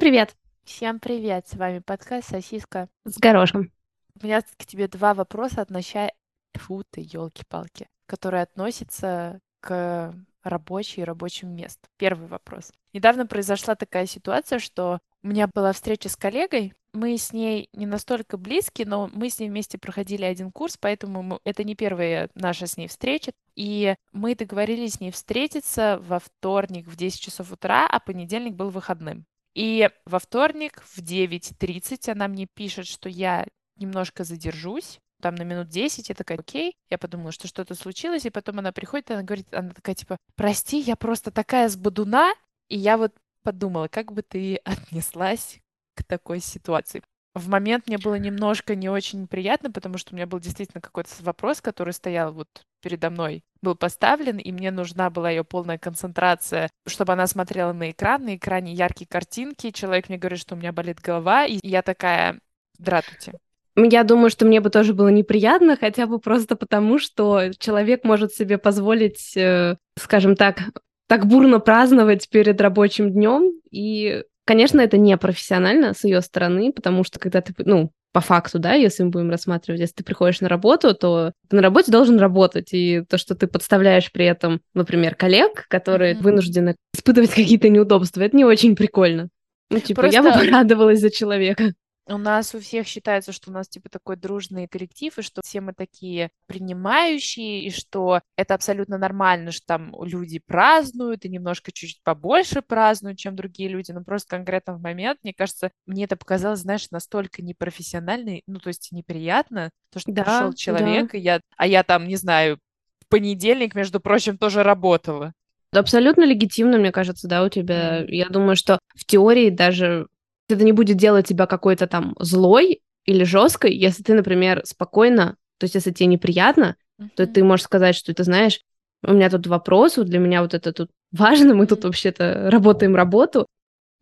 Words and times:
привет! 0.00 0.34
Всем 0.64 0.98
привет! 0.98 1.46
С 1.46 1.56
вами 1.56 1.80
подкаст 1.80 2.30
«Сосиска». 2.30 2.88
С 3.04 3.18
горошком. 3.18 3.70
У 4.18 4.24
меня 4.24 4.40
к 4.40 4.64
тебе 4.64 4.88
два 4.88 5.12
вопроса 5.12 5.60
относя... 5.60 6.10
Фу 6.54 6.82
ты, 6.90 7.02
елки-палки, 7.02 7.86
которые 8.06 8.42
относятся 8.42 9.40
к 9.60 10.14
рабочей 10.42 11.02
и 11.02 11.04
рабочим 11.04 11.54
месту. 11.54 11.82
Первый 11.98 12.28
вопрос. 12.28 12.72
Недавно 12.94 13.26
произошла 13.26 13.74
такая 13.74 14.06
ситуация, 14.06 14.58
что 14.58 15.00
у 15.22 15.28
меня 15.28 15.50
была 15.52 15.74
встреча 15.74 16.08
с 16.08 16.16
коллегой. 16.16 16.72
Мы 16.94 17.18
с 17.18 17.34
ней 17.34 17.68
не 17.74 17.84
настолько 17.84 18.38
близки, 18.38 18.86
но 18.86 19.10
мы 19.12 19.28
с 19.28 19.38
ней 19.38 19.50
вместе 19.50 19.76
проходили 19.76 20.24
один 20.24 20.50
курс, 20.50 20.78
поэтому 20.80 21.22
мы... 21.22 21.40
это 21.44 21.62
не 21.62 21.74
первая 21.74 22.30
наша 22.34 22.66
с 22.66 22.78
ней 22.78 22.88
встреча. 22.88 23.32
И 23.54 23.94
мы 24.12 24.34
договорились 24.34 24.94
с 24.94 25.00
ней 25.00 25.10
встретиться 25.10 26.00
во 26.00 26.20
вторник 26.20 26.86
в 26.86 26.96
10 26.96 27.20
часов 27.20 27.52
утра, 27.52 27.86
а 27.86 28.00
понедельник 28.00 28.54
был 28.54 28.70
выходным. 28.70 29.26
И 29.54 29.90
во 30.04 30.18
вторник 30.18 30.82
в 30.82 30.98
9.30 30.98 32.12
она 32.12 32.28
мне 32.28 32.46
пишет, 32.46 32.86
что 32.86 33.08
я 33.08 33.46
немножко 33.76 34.24
задержусь, 34.24 35.00
там 35.20 35.34
на 35.34 35.42
минут 35.42 35.68
10, 35.68 36.08
я 36.08 36.14
такая, 36.14 36.38
окей, 36.38 36.74
я 36.88 36.98
подумала, 36.98 37.32
что 37.32 37.46
что-то 37.46 37.74
случилось, 37.74 38.24
и 38.24 38.30
потом 38.30 38.58
она 38.58 38.72
приходит, 38.72 39.10
и 39.10 39.14
она 39.14 39.22
говорит, 39.22 39.52
она 39.52 39.70
такая, 39.70 39.94
типа, 39.94 40.16
прости, 40.34 40.78
я 40.78 40.96
просто 40.96 41.30
такая 41.30 41.68
с 41.68 41.76
бодуна, 41.76 42.32
и 42.68 42.78
я 42.78 42.96
вот 42.96 43.14
подумала, 43.42 43.88
как 43.88 44.12
бы 44.12 44.22
ты 44.22 44.56
отнеслась 44.64 45.58
к 45.94 46.04
такой 46.04 46.40
ситуации. 46.40 47.02
В 47.34 47.48
момент 47.48 47.86
мне 47.86 47.96
было 47.96 48.16
немножко 48.16 48.74
не 48.74 48.88
очень 48.88 49.28
приятно, 49.28 49.70
потому 49.70 49.98
что 49.98 50.12
у 50.12 50.16
меня 50.16 50.26
был 50.26 50.40
действительно 50.40 50.80
какой-то 50.80 51.10
вопрос, 51.20 51.60
который 51.60 51.92
стоял 51.92 52.32
вот 52.32 52.48
передо 52.82 53.10
мной, 53.10 53.44
был 53.62 53.76
поставлен, 53.76 54.38
и 54.38 54.50
мне 54.50 54.70
нужна 54.70 55.10
была 55.10 55.30
ее 55.30 55.44
полная 55.44 55.78
концентрация, 55.78 56.70
чтобы 56.86 57.12
она 57.12 57.26
смотрела 57.26 57.72
на 57.72 57.90
экран, 57.90 58.24
на 58.24 58.36
экране 58.36 58.72
яркие 58.72 59.06
картинки, 59.08 59.70
человек 59.70 60.08
мне 60.08 60.18
говорит, 60.18 60.40
что 60.40 60.54
у 60.54 60.58
меня 60.58 60.72
болит 60.72 61.00
голова, 61.00 61.44
и 61.44 61.60
я 61.62 61.82
такая, 61.82 62.40
дратуйте. 62.78 63.32
Я 63.76 64.02
думаю, 64.02 64.30
что 64.30 64.44
мне 64.44 64.60
бы 64.60 64.68
тоже 64.70 64.94
было 64.94 65.08
неприятно, 65.08 65.76
хотя 65.76 66.06
бы 66.06 66.18
просто 66.18 66.56
потому, 66.56 66.98
что 66.98 67.52
человек 67.58 68.04
может 68.04 68.32
себе 68.34 68.58
позволить, 68.58 69.36
э, 69.36 69.76
скажем 69.96 70.34
так, 70.34 70.58
так 71.06 71.26
бурно 71.26 71.60
праздновать 71.60 72.28
перед 72.28 72.60
рабочим 72.60 73.12
днем. 73.12 73.52
И, 73.70 74.24
конечно, 74.50 74.80
это 74.80 74.98
не 74.98 75.16
профессионально 75.16 75.94
с 75.94 76.02
ее 76.02 76.20
стороны, 76.22 76.72
потому 76.72 77.04
что 77.04 77.20
когда 77.20 77.40
ты, 77.40 77.54
ну, 77.58 77.92
по 78.12 78.20
факту, 78.20 78.58
да, 78.58 78.72
если 78.72 79.04
мы 79.04 79.10
будем 79.10 79.30
рассматривать, 79.30 79.80
если 79.80 79.94
ты 79.94 80.02
приходишь 80.02 80.40
на 80.40 80.48
работу, 80.48 80.92
то 80.92 81.30
ты 81.48 81.54
на 81.54 81.62
работе 81.62 81.92
должен 81.92 82.18
работать, 82.18 82.70
и 82.72 83.04
то, 83.08 83.16
что 83.16 83.36
ты 83.36 83.46
подставляешь 83.46 84.10
при 84.10 84.24
этом, 84.24 84.60
например, 84.74 85.14
коллег, 85.14 85.66
которые 85.68 86.14
mm-hmm. 86.14 86.22
вынуждены 86.22 86.74
испытывать 86.92 87.30
какие-то 87.30 87.68
неудобства, 87.68 88.22
это 88.22 88.36
не 88.36 88.44
очень 88.44 88.74
прикольно. 88.74 89.28
Ну, 89.70 89.78
типа, 89.78 90.02
Просто... 90.02 90.20
я 90.20 90.22
бы 90.24 90.32
порадовалась 90.44 90.98
за 90.98 91.12
человека. 91.12 91.72
У 92.10 92.18
нас 92.18 92.54
у 92.56 92.60
всех 92.60 92.88
считается, 92.88 93.32
что 93.32 93.50
у 93.50 93.54
нас 93.54 93.68
типа 93.68 93.88
такой 93.88 94.16
дружный 94.16 94.66
коллектив, 94.66 95.16
и 95.16 95.22
что 95.22 95.42
все 95.44 95.60
мы 95.60 95.72
такие 95.72 96.30
принимающие, 96.46 97.62
и 97.62 97.70
что 97.70 98.20
это 98.36 98.54
абсолютно 98.54 98.98
нормально, 98.98 99.52
что 99.52 99.66
там 99.66 99.94
люди 100.02 100.40
празднуют, 100.40 101.24
и 101.24 101.28
немножко 101.28 101.70
чуть-чуть 101.70 102.02
побольше 102.02 102.62
празднуют, 102.62 103.18
чем 103.18 103.36
другие 103.36 103.68
люди. 103.68 103.92
Но 103.92 104.02
просто 104.02 104.36
конкретно 104.36 104.74
в 104.74 104.80
момент, 104.80 105.20
мне 105.22 105.32
кажется, 105.32 105.70
мне 105.86 106.04
это 106.04 106.16
показалось, 106.16 106.60
знаешь, 106.60 106.90
настолько 106.90 107.42
непрофессионально, 107.42 108.40
ну 108.48 108.58
то 108.58 108.68
есть 108.68 108.90
неприятно, 108.90 109.70
то, 109.92 110.00
что 110.00 110.10
да, 110.10 110.24
пришел 110.24 110.52
человек, 110.52 111.12
да. 111.12 111.18
и 111.18 111.20
я, 111.20 111.40
а 111.56 111.66
я 111.66 111.84
там, 111.84 112.08
не 112.08 112.16
знаю, 112.16 112.58
в 113.00 113.08
понедельник, 113.08 113.76
между 113.76 114.00
прочим, 114.00 114.36
тоже 114.36 114.64
работала. 114.64 115.32
Абсолютно 115.72 116.24
легитимно, 116.24 116.78
мне 116.78 116.90
кажется, 116.90 117.28
да, 117.28 117.44
у 117.44 117.48
тебя. 117.48 118.04
Я 118.08 118.28
думаю, 118.28 118.56
что 118.56 118.80
в 118.96 119.04
теории 119.04 119.50
даже 119.50 120.08
это 120.50 120.64
не 120.64 120.72
будет 120.72 120.96
делать 120.96 121.26
тебя 121.26 121.46
какой-то 121.46 121.86
там 121.86 122.14
злой 122.18 122.82
или 123.04 123.24
жесткой, 123.24 123.74
если 123.74 124.02
ты, 124.02 124.14
например, 124.14 124.62
спокойно, 124.64 125.36
то 125.58 125.64
есть 125.64 125.74
если 125.74 125.90
тебе 125.90 126.06
неприятно, 126.06 126.76
mm-hmm. 127.00 127.10
то 127.16 127.26
ты 127.26 127.44
можешь 127.44 127.64
сказать, 127.64 127.96
что 127.96 128.14
ты 128.14 128.24
знаешь, 128.24 128.60
у 129.02 129.12
меня 129.12 129.30
тут 129.30 129.46
вопрос, 129.46 129.96
вот 129.96 130.06
для 130.06 130.18
меня 130.18 130.42
вот 130.42 130.54
это 130.54 130.72
тут 130.72 130.90
важно, 131.12 131.54
мы 131.54 131.66
тут 131.66 131.84
вообще-то 131.84 132.50
работаем 132.50 132.94
работу. 132.94 133.46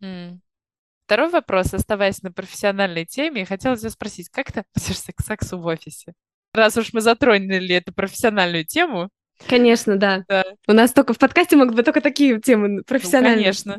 Mm. 0.01 0.39
Второй 1.05 1.29
вопрос, 1.29 1.73
оставаясь 1.73 2.21
на 2.21 2.31
профессиональной 2.31 3.05
теме, 3.05 3.45
хотела 3.45 3.75
тебя 3.77 3.89
спросить, 3.89 4.29
как 4.29 4.51
ты 4.51 4.59
относишься 4.59 5.11
к 5.11 5.21
сексу 5.21 5.57
в 5.57 5.65
офисе? 5.65 6.13
Раз 6.53 6.77
уж 6.77 6.93
мы 6.93 7.01
затронули 7.01 7.75
эту 7.75 7.93
профессиональную 7.93 8.65
тему. 8.65 9.09
Конечно, 9.47 9.97
да. 9.97 10.23
да. 10.27 10.43
У 10.67 10.73
нас 10.73 10.91
только 10.91 11.13
в 11.13 11.17
подкасте 11.17 11.55
могут 11.55 11.75
быть 11.75 11.85
только 11.85 12.01
такие 12.01 12.39
темы 12.39 12.67
ну, 12.67 12.83
профессиональные. 12.83 13.37
Ну, 13.37 13.43
конечно. 13.43 13.77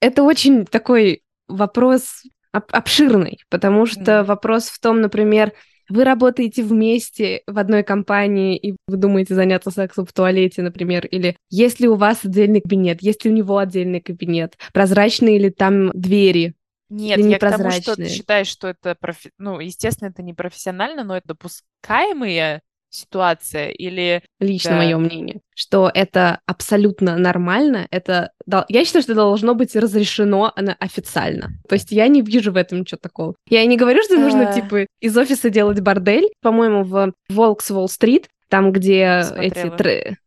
Это 0.00 0.22
очень 0.22 0.66
такой 0.66 1.22
вопрос 1.48 2.22
об- 2.52 2.72
обширный, 2.72 3.40
потому 3.48 3.86
что 3.86 4.20
mm. 4.20 4.24
вопрос 4.24 4.68
в 4.68 4.80
том, 4.80 5.00
например, 5.00 5.52
вы 5.88 6.04
работаете 6.04 6.62
вместе 6.62 7.42
в 7.46 7.58
одной 7.58 7.82
компании, 7.82 8.56
и 8.56 8.76
вы 8.88 8.96
думаете 8.96 9.34
заняться 9.34 9.70
сексом 9.70 10.04
в 10.04 10.12
туалете, 10.12 10.62
например, 10.62 11.06
или 11.06 11.36
есть 11.48 11.80
ли 11.80 11.88
у 11.88 11.94
вас 11.94 12.24
отдельный 12.24 12.60
кабинет, 12.60 13.02
есть 13.02 13.24
ли 13.24 13.30
у 13.30 13.34
него 13.34 13.58
отдельный 13.58 14.00
кабинет, 14.00 14.58
прозрачные 14.72 15.38
ли 15.38 15.50
там 15.50 15.90
двери, 15.90 16.54
нет, 16.88 17.18
я 17.18 17.38
к 17.38 17.40
тому, 17.40 17.70
что 17.72 17.96
ты 17.96 18.08
считаешь, 18.08 18.46
что 18.46 18.68
это, 18.68 18.94
профи... 18.94 19.32
ну, 19.38 19.58
естественно, 19.58 20.08
это 20.08 20.22
не 20.22 20.34
профессионально, 20.34 21.02
но 21.02 21.16
это 21.16 21.28
допускаемые 21.28 22.62
ситуация 22.90 23.70
или... 23.70 24.22
Лично 24.38 24.72
да. 24.72 24.76
мое 24.78 24.96
мнение, 24.96 25.40
что 25.56 25.90
это 25.92 26.40
абсолютно 26.44 27.16
нормально, 27.16 27.88
это... 27.90 28.30
Я 28.68 28.84
считаю, 28.84 29.02
что 29.02 29.12
это 29.12 29.22
должно 29.22 29.54
быть 29.54 29.74
разрешено 29.74 30.52
официально. 30.78 31.48
То 31.66 31.74
есть 31.74 31.90
я 31.92 32.06
не 32.08 32.20
вижу 32.20 32.52
в 32.52 32.56
этом 32.56 32.80
ничего 32.80 32.98
такого. 33.00 33.34
Я 33.48 33.64
не 33.64 33.78
говорю, 33.78 34.02
что 34.02 34.18
нужно, 34.18 34.52
типа, 34.52 34.86
из 35.00 35.16
офиса 35.16 35.48
делать 35.48 35.80
бордель. 35.80 36.28
По-моему, 36.42 36.84
в 36.84 37.12
Волкс 37.30 37.70
Уолл-стрит, 37.70 38.28
там, 38.48 38.70
где 38.70 39.24
эти... 39.36 39.70
Тр... 39.70 40.18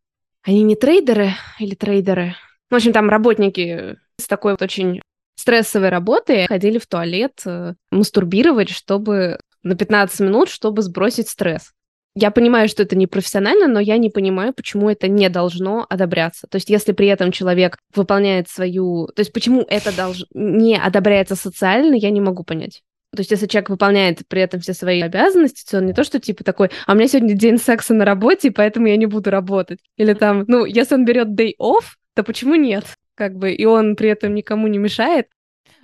Они 0.44 0.63
не 0.63 0.75
трейдеры 0.75 1.34
или 1.59 1.75
трейдеры? 1.75 2.35
В 2.72 2.75
общем, 2.75 2.91
там 2.91 3.07
работники 3.09 3.97
с 4.18 4.25
такой 4.28 4.53
вот 4.53 4.63
очень 4.63 5.00
стрессовой 5.35 5.89
работы 5.89 6.47
ходили 6.47 6.79
в 6.79 6.88
туалет 6.88 7.41
э, 7.45 7.75
мастурбировать, 7.91 8.69
чтобы 8.69 9.39
на 9.63 9.75
15 9.75 10.19
минут, 10.22 10.50
чтобы 10.50 10.81
сбросить 10.81 11.29
стресс 11.29 11.72
я 12.19 12.31
понимаю, 12.31 12.68
что 12.68 12.84
это 12.84 12.96
не 12.96 13.07
профессионально, 13.07 13.68
но 13.68 13.80
я 13.80 13.97
не 13.97 14.09
понимаю, 14.09 14.53
почему 14.53 14.90
это 14.90 15.07
не 15.07 15.30
должно 15.30 15.85
одобряться. 15.90 16.47
То 16.47 16.57
есть, 16.57 16.69
если 16.69 16.91
при 16.91 17.07
этом 17.07 17.31
человек 17.31 17.78
выполняет 17.96 18.50
свою... 18.50 19.07
То 19.16 19.22
есть, 19.22 19.34
почему 19.34 19.62
это 19.62 19.96
долж... 19.96 20.25
не 20.34 20.78
одобряется 20.78 21.35
социально, 21.35 21.96
я 21.96 22.09
не 22.09 22.22
могу 22.22 22.44
понять. 22.44 22.81
То 23.16 23.22
есть, 23.22 23.31
если 23.31 23.47
человек 23.47 23.69
выполняет 23.69 24.28
при 24.28 24.41
этом 24.41 24.59
все 24.59 24.74
свои 24.74 25.02
обязанности, 25.02 25.69
то 25.69 25.78
он 25.78 25.88
не 25.88 25.94
то, 25.94 26.03
что 26.03 26.19
типа 26.19 26.44
такой, 26.44 26.69
а 26.85 26.94
у 26.94 26.96
меня 26.96 27.07
сегодня 27.07 27.34
день 27.34 27.57
секса 27.57 27.94
на 27.94 28.06
работе, 28.06 28.51
поэтому 28.51 28.88
я 28.88 28.97
не 28.97 29.07
буду 29.07 29.31
работать. 29.31 29.80
Или 29.97 30.13
там, 30.13 30.44
ну, 30.47 30.66
если 30.66 30.96
он 30.96 31.06
берет 31.06 31.30
day 31.30 31.53
off, 31.59 31.96
то 32.16 32.24
почему 32.24 32.56
нет? 32.56 32.86
Как 33.16 33.36
бы, 33.36 33.51
и 33.51 33.66
он 33.66 33.96
при 33.96 34.09
этом 34.09 34.36
никому 34.36 34.68
не 34.68 34.78
мешает, 34.78 35.28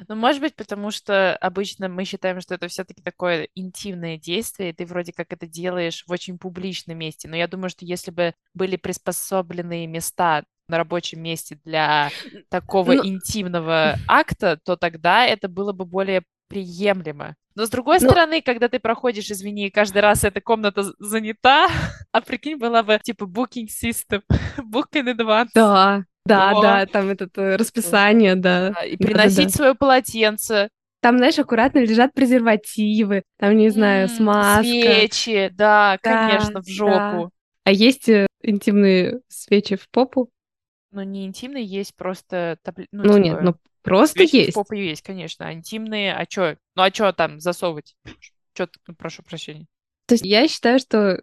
ну, 0.07 0.15
может 0.15 0.41
быть, 0.41 0.55
потому 0.55 0.91
что 0.91 1.35
обычно 1.37 1.89
мы 1.89 2.05
считаем, 2.05 2.41
что 2.41 2.55
это 2.55 2.67
все-таки 2.67 3.01
такое 3.01 3.47
интимное 3.55 4.17
действие, 4.17 4.69
и 4.69 4.73
ты 4.73 4.85
вроде 4.85 5.13
как 5.13 5.31
это 5.31 5.47
делаешь 5.47 6.03
в 6.07 6.11
очень 6.11 6.37
публичном 6.37 6.97
месте. 6.97 7.27
Но 7.27 7.35
я 7.35 7.47
думаю, 7.47 7.69
что 7.69 7.85
если 7.85 8.11
бы 8.11 8.33
были 8.53 8.75
приспособленные 8.75 9.87
места 9.87 10.43
на 10.67 10.77
рабочем 10.77 11.21
месте 11.21 11.59
для 11.63 12.09
такого 12.49 12.93
ну... 12.93 13.05
интимного 13.05 13.95
акта, 14.07 14.59
то 14.63 14.75
тогда 14.75 15.25
это 15.25 15.47
было 15.47 15.73
бы 15.73 15.85
более 15.85 16.23
приемлемо. 16.47 17.35
Но 17.55 17.65
с 17.65 17.69
другой 17.69 17.99
ну... 18.01 18.09
стороны, 18.09 18.41
когда 18.41 18.67
ты 18.67 18.79
проходишь, 18.79 19.31
извини, 19.31 19.69
каждый 19.69 20.01
раз 20.01 20.23
эта 20.23 20.41
комната 20.41 20.83
занята, 20.99 21.69
а 22.11 22.21
прикинь, 22.21 22.57
была 22.57 22.83
бы 22.83 22.99
типа 23.01 23.23
booking 23.23 23.67
system, 23.67 24.21
book 24.57 24.91
in 24.93 25.15
advance. 25.15 25.49
Да, 25.53 26.03
да, 26.25 26.51
О. 26.51 26.61
да, 26.61 26.85
там 26.87 27.09
это 27.09 27.29
э, 27.35 27.55
расписание, 27.55 28.35
да. 28.35 28.71
да 28.71 28.83
и 28.83 28.97
приносить 28.97 29.37
да, 29.37 29.43
да, 29.43 29.49
свое 29.49 29.75
полотенце. 29.75 30.69
Там, 31.01 31.17
знаешь, 31.17 31.37
аккуратно 31.37 31.79
лежат 31.79 32.13
презервативы, 32.13 33.23
там, 33.37 33.55
не 33.55 33.69
знаю, 33.69 34.09
смазка. 34.09 34.63
Свечи, 34.63 35.51
да, 35.53 35.99
да 36.03 36.27
конечно, 36.27 36.61
в 36.61 36.67
жопу. 36.67 36.89
Да. 37.25 37.29
А 37.65 37.71
есть 37.71 38.09
э, 38.09 38.25
интимные 38.41 39.19
свечи 39.27 39.75
в 39.75 39.87
попу? 39.89 40.31
Ну, 40.91 41.03
не 41.03 41.25
интимные, 41.25 41.63
есть 41.63 41.95
просто... 41.95 42.57
Табли... 42.63 42.87
Ну, 42.91 43.03
ну 43.03 43.13
типа, 43.13 43.23
нет, 43.23 43.41
ну 43.41 43.55
просто 43.83 44.19
свечи 44.19 44.37
есть. 44.37 44.51
в 44.51 44.55
попу 44.55 44.73
есть, 44.73 45.03
конечно, 45.03 45.47
а 45.47 45.53
интимные, 45.53 46.15
а 46.15 46.25
чё? 46.25 46.55
Ну, 46.75 46.81
а 46.81 46.89
чё 46.89 47.11
там 47.11 47.39
засовывать? 47.39 47.95
Чё, 48.55 48.67
ну, 48.87 48.95
прошу 48.95 49.21
прощения. 49.21 49.67
То 50.07 50.15
есть 50.15 50.25
я 50.25 50.47
считаю, 50.47 50.79
что, 50.79 51.21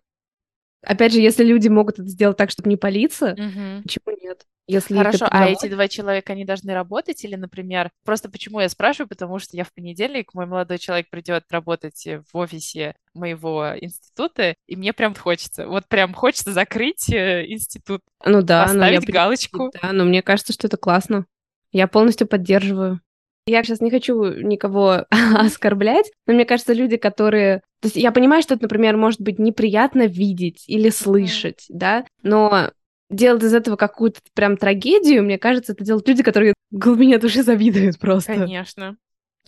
опять 0.83 1.13
же, 1.13 1.21
если 1.21 1.43
люди 1.43 1.67
могут 1.67 1.99
это 1.99 2.09
сделать 2.09 2.37
так, 2.37 2.51
чтобы 2.51 2.69
не 2.69 2.77
палиться, 2.77 3.33
угу. 3.33 3.83
почему 3.83 4.17
нет? 4.21 4.47
Если 4.69 4.95
Хорошо, 4.95 5.27
а 5.29 5.49
эти 5.49 5.69
два 5.69 5.89
человека, 5.89 6.35
они 6.35 6.45
должны 6.45 6.73
работать 6.73 7.25
или, 7.25 7.35
например, 7.35 7.91
просто 8.05 8.31
почему 8.31 8.61
я 8.61 8.69
спрашиваю, 8.69 9.09
потому 9.09 9.39
что 9.39 9.57
я 9.57 9.65
в 9.65 9.73
понедельник, 9.73 10.35
мой 10.35 10.47
молодой 10.47 10.79
человек 10.79 11.11
придет 11.11 11.45
работать 11.51 12.07
в 12.33 12.37
офисе 12.37 12.95
моего 13.13 13.73
института, 13.81 14.55
и 14.67 14.77
мне 14.77 14.93
прям 14.93 15.15
хочется, 15.15 15.67
вот 15.67 15.89
прям 15.89 16.15
хочется 16.15 16.53
закрыть 16.53 17.13
э, 17.13 17.45
институт, 17.49 18.03
ну 18.25 18.43
да, 18.43 18.65
поставить 18.65 19.07
я... 19.07 19.13
галочку. 19.13 19.73
Да, 19.83 19.93
но 19.93 20.05
мне 20.05 20.23
кажется, 20.23 20.53
что 20.53 20.69
это 20.69 20.77
классно. 20.77 21.27
Я 21.73 21.89
полностью 21.89 22.29
поддерживаю. 22.29 23.01
Я 23.47 23.65
сейчас 23.65 23.81
не 23.81 23.91
хочу 23.91 24.23
никого 24.25 25.07
оскорблять, 25.35 26.11
но 26.27 26.35
мне 26.35 26.45
кажется, 26.45 26.73
люди, 26.73 26.97
которые... 26.97 27.63
То 27.81 27.87
есть 27.87 27.97
я 27.97 28.13
понимаю, 28.13 28.43
что 28.43 28.55
это, 28.55 28.65
например, 28.65 28.97
может 28.97 29.21
быть 29.21 29.41
неприятно 29.41 30.07
видеть 30.07 30.65
или 30.69 30.91
слышать, 30.91 31.67
mm-hmm. 31.69 31.77
да, 31.77 32.05
но 32.23 32.71
делать 33.13 33.43
из 33.43 33.55
этого 33.55 33.77
какую-то 33.77 34.21
прям 34.35 34.57
трагедию, 34.57 35.23
мне 35.23 35.39
кажется, 35.39 35.73
это 35.73 35.85
делают 35.85 36.09
люди, 36.09 36.23
которые 36.23 36.55
в 36.71 36.79
глубине 36.79 37.19
души 37.19 37.43
завидуют 37.43 37.99
просто. 37.99 38.35
Конечно. 38.35 38.97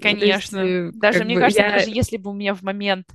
Конечно. 0.01 0.59
Есть, 0.59 0.99
даже 0.99 1.25
мне 1.25 1.37
бы, 1.37 1.41
кажется, 1.43 1.63
я... 1.63 1.73
даже 1.73 1.91
если 1.91 2.17
бы 2.17 2.31
у 2.31 2.35
меня 2.35 2.55
в 2.55 2.63
момент 2.63 3.07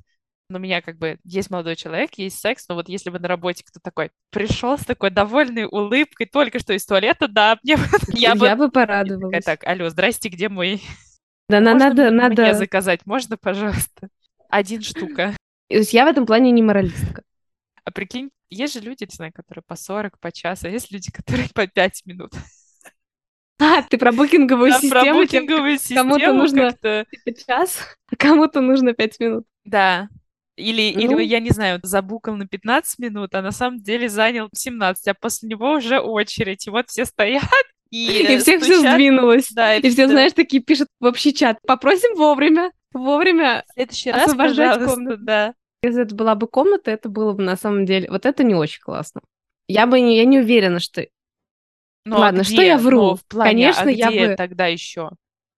у 0.51 0.57
меня 0.57 0.81
как 0.81 0.97
бы 0.97 1.19
есть 1.23 1.51
молодой 1.51 1.75
человек, 1.75 2.15
есть 2.15 2.39
секс, 2.39 2.67
но 2.67 2.75
вот 2.75 2.89
если 2.89 3.11
бы 3.11 3.19
на 3.19 3.27
работе 3.27 3.63
кто 3.63 3.79
такой 3.79 4.09
пришел 4.31 4.79
с 4.79 4.85
такой 4.85 5.11
довольной 5.11 5.65
улыбкой 5.65 6.25
только 6.25 6.57
что 6.57 6.73
из 6.73 6.85
туалета, 6.85 7.27
да, 7.27 7.59
мне 7.61 7.75
я, 8.13 8.29
я 8.31 8.35
бы... 8.35 8.45
Я 8.47 8.55
бы 8.55 8.71
порадовалась. 8.71 9.45
Так, 9.45 9.63
алло, 9.67 9.89
здрасте, 9.89 10.29
где 10.29 10.49
мой... 10.49 10.81
Да, 11.49 11.59
на, 11.59 11.75
надо, 11.75 12.09
надо... 12.09 12.41
Мне 12.41 12.55
заказать, 12.55 13.05
можно, 13.05 13.37
пожалуйста? 13.37 14.09
Один 14.49 14.81
штука. 14.81 15.35
То 15.69 15.75
есть 15.75 15.93
я 15.93 16.05
в 16.05 16.07
этом 16.07 16.25
плане 16.25 16.49
не 16.51 16.63
моралистка. 16.63 17.21
А 17.89 17.91
прикинь, 17.91 18.29
есть 18.51 18.75
же 18.75 18.81
люди, 18.81 19.03
не 19.03 19.15
знаю, 19.15 19.33
которые 19.33 19.63
по 19.63 19.75
40, 19.75 20.19
по 20.19 20.31
часу, 20.31 20.67
а 20.67 20.69
есть 20.69 20.91
люди, 20.91 21.11
которые 21.11 21.49
по 21.55 21.65
5 21.65 22.05
минут. 22.05 22.33
А, 23.59 23.81
ты 23.81 23.97
про 23.97 24.11
букинговую 24.11 24.69
да, 24.69 24.79
систему? 24.79 25.05
про 25.05 25.13
букинговую 25.15 25.79
систему 25.79 26.11
Кому-то 26.11 26.33
нужно 26.33 26.71
типа 26.71 27.43
час, 27.47 27.79
а 28.11 28.15
кому-то 28.15 28.61
нужно 28.61 28.93
5 28.93 29.19
минут. 29.19 29.45
Да. 29.65 30.07
Или, 30.55 30.93
ну... 30.93 31.17
или, 31.17 31.23
я 31.23 31.39
не 31.39 31.49
знаю, 31.49 31.79
забукал 31.81 32.35
на 32.35 32.47
15 32.47 32.99
минут, 32.99 33.33
а 33.33 33.41
на 33.41 33.51
самом 33.51 33.79
деле 33.79 34.07
занял 34.07 34.49
17, 34.53 35.07
а 35.07 35.13
после 35.15 35.49
него 35.49 35.71
уже 35.71 35.99
очередь. 35.99 36.67
И 36.67 36.69
вот 36.69 36.89
все 36.89 37.05
стоят, 37.05 37.43
и, 37.89 38.21
и 38.21 38.37
всех 38.37 38.61
все 38.61 38.81
сдвинулось. 38.81 39.49
Да, 39.49 39.75
и, 39.75 39.81
и 39.81 39.89
все, 39.89 40.05
да. 40.05 40.13
знаешь, 40.13 40.33
такие 40.33 40.61
пишут 40.61 40.89
в 40.99 41.05
общий 41.05 41.33
чат. 41.33 41.57
Попросим 41.65 42.15
вовремя, 42.15 42.71
вовремя 42.93 43.63
в 43.67 43.73
следующий 43.73 44.11
раз, 44.11 44.25
освобождать 44.25 44.85
комнату. 44.85 45.17
Да. 45.23 45.55
Если 45.81 46.01
это 46.03 46.15
была 46.15 46.35
бы 46.35 46.47
комната, 46.47 46.91
это 46.91 47.09
было 47.09 47.33
бы 47.33 47.43
на 47.43 47.55
самом 47.55 47.85
деле... 47.85 48.09
Вот 48.09 48.25
это 48.25 48.43
не 48.43 48.53
очень 48.53 48.81
классно. 48.81 49.21
Я 49.67 49.87
бы 49.87 49.99
не, 50.01 50.17
я 50.17 50.25
не 50.25 50.39
уверена, 50.39 50.79
что... 50.79 51.07
Ну, 52.05 52.17
Ладно, 52.17 52.41
а 52.41 52.43
где? 52.43 52.53
что 52.53 52.61
я 52.61 52.77
вру? 52.77 53.01
Ну, 53.01 53.15
в 53.15 53.25
плане, 53.25 53.51
Конечно, 53.51 53.83
а 53.83 53.85
где 53.85 53.95
я 53.95 54.29
бы... 54.29 54.35
тогда 54.35 54.67
еще? 54.67 55.11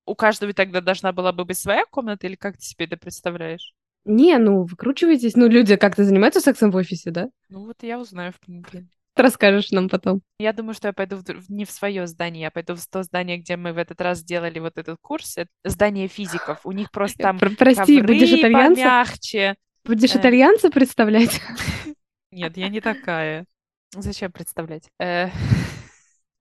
У 0.05 0.15
каждого 0.15 0.53
тогда 0.53 0.81
должна 0.81 1.11
была 1.11 1.31
бы 1.31 1.45
быть 1.45 1.57
своя 1.57 1.85
комната, 1.89 2.27
или 2.27 2.35
как 2.35 2.57
ты 2.57 2.63
себе 2.63 2.85
это 2.85 2.97
представляешь? 2.97 3.73
Не, 4.03 4.37
ну, 4.37 4.63
выкручивайтесь. 4.63 5.35
Ну, 5.35 5.47
люди 5.47 5.75
как-то 5.75 6.03
занимаются 6.03 6.41
сексом 6.41 6.71
в 6.71 6.75
офисе, 6.75 7.11
да? 7.11 7.29
Ну, 7.49 7.65
вот 7.65 7.77
я 7.83 7.99
узнаю 7.99 8.33
в 8.33 8.39
понедельник. 8.39 8.89
Расскажешь 9.15 9.71
нам 9.71 9.89
потом. 9.89 10.21
Я 10.39 10.53
думаю, 10.53 10.73
что 10.73 10.87
я 10.87 10.93
пойду 10.93 11.17
в, 11.17 11.49
не 11.49 11.65
в 11.65 11.71
свое 11.71 12.07
здание, 12.07 12.43
я 12.43 12.51
пойду 12.51 12.75
в 12.75 12.87
то 12.87 13.03
здание, 13.03 13.37
где 13.37 13.57
мы 13.57 13.73
в 13.73 13.77
этот 13.77 13.99
раз 13.99 14.23
делали 14.23 14.59
вот 14.59 14.77
этот 14.77 14.97
курс. 15.01 15.37
Это 15.37 15.49
здание 15.65 16.07
физиков. 16.07 16.65
У 16.65 16.71
них 16.71 16.91
просто 16.91 17.17
там 17.21 17.37
Прости, 17.37 17.99
ковры 17.99 18.13
будешь 18.13 18.31
итальянца? 18.31 18.81
помягче. 18.81 19.55
Будешь 19.83 20.15
э. 20.15 20.19
итальянца 20.19 20.69
представлять? 20.69 21.41
Нет, 22.31 22.57
я 22.57 22.69
не 22.69 22.81
такая. 22.81 23.45
Зачем 23.93 24.31
представлять? 24.31 24.89
Э. 24.99 25.29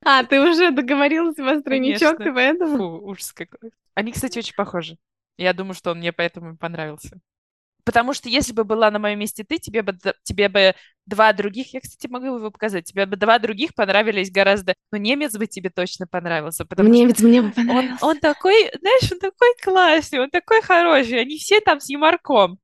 А, 0.02 0.24
ты 0.24 0.40
уже 0.40 0.70
договорилась 0.70 1.36
в 1.36 1.62
тройничок, 1.62 2.16
ты 2.16 2.32
поэтому? 2.32 2.78
Фу, 2.78 3.06
ужас 3.06 3.34
какой. 3.34 3.70
Они, 3.92 4.12
кстати, 4.12 4.38
очень 4.38 4.54
похожи. 4.54 4.96
Я 5.36 5.52
думаю, 5.52 5.74
что 5.74 5.90
он 5.90 5.98
мне 5.98 6.10
поэтому 6.10 6.56
понравился. 6.56 7.20
Потому 7.84 8.14
что 8.14 8.28
если 8.28 8.52
бы 8.52 8.64
была 8.64 8.90
на 8.90 8.98
моем 8.98 9.18
месте 9.18 9.44
ты, 9.44 9.58
тебе 9.58 9.82
бы, 9.82 9.98
тебе 10.22 10.48
бы 10.48 10.74
два 11.06 11.32
других, 11.32 11.74
я, 11.74 11.80
кстати, 11.80 12.10
могу 12.10 12.26
его 12.26 12.50
показать, 12.50 12.84
тебе 12.84 13.06
бы 13.06 13.16
два 13.16 13.38
других 13.38 13.74
понравились 13.74 14.30
гораздо, 14.30 14.74
но 14.92 14.98
немец 14.98 15.36
бы 15.36 15.46
тебе 15.46 15.70
точно 15.70 16.06
понравился. 16.06 16.64
Потому 16.64 16.88
немец 16.88 17.18
что 17.18 17.26
мне 17.26 17.42
бы 17.42 17.50
понравился. 17.50 18.04
Он, 18.04 18.10
он 18.10 18.20
такой, 18.20 18.70
знаешь, 18.80 19.12
он 19.12 19.18
такой 19.18 19.54
классный, 19.62 20.20
он 20.20 20.30
такой 20.30 20.62
хороший, 20.62 21.20
они 21.20 21.36
все 21.38 21.60
там 21.60 21.80
с 21.80 21.88
юморком. 21.90 22.58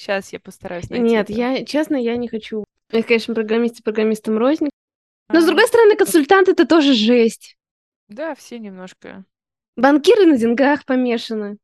Сейчас 0.00 0.32
я 0.32 0.40
постараюсь 0.40 0.88
найти. 0.88 1.04
Нет, 1.04 1.28
это. 1.28 1.38
я, 1.38 1.64
честно, 1.66 1.94
я 1.94 2.16
не 2.16 2.26
хочу. 2.26 2.64
Я, 2.90 3.02
конечно, 3.02 3.34
программист 3.34 3.80
и 3.80 3.82
программистом 3.82 4.38
рознь. 4.38 4.70
Но, 5.28 5.38
а, 5.38 5.42
с 5.42 5.44
другой 5.44 5.66
стороны, 5.66 5.94
консультант— 5.94 6.48
это 6.48 6.66
тоже 6.66 6.94
жесть. 6.94 7.58
Да, 8.08 8.34
все 8.34 8.58
немножко. 8.58 9.26
Банкиры 9.76 10.24
на 10.24 10.38
деньгах 10.38 10.86
помешаны. 10.86 11.58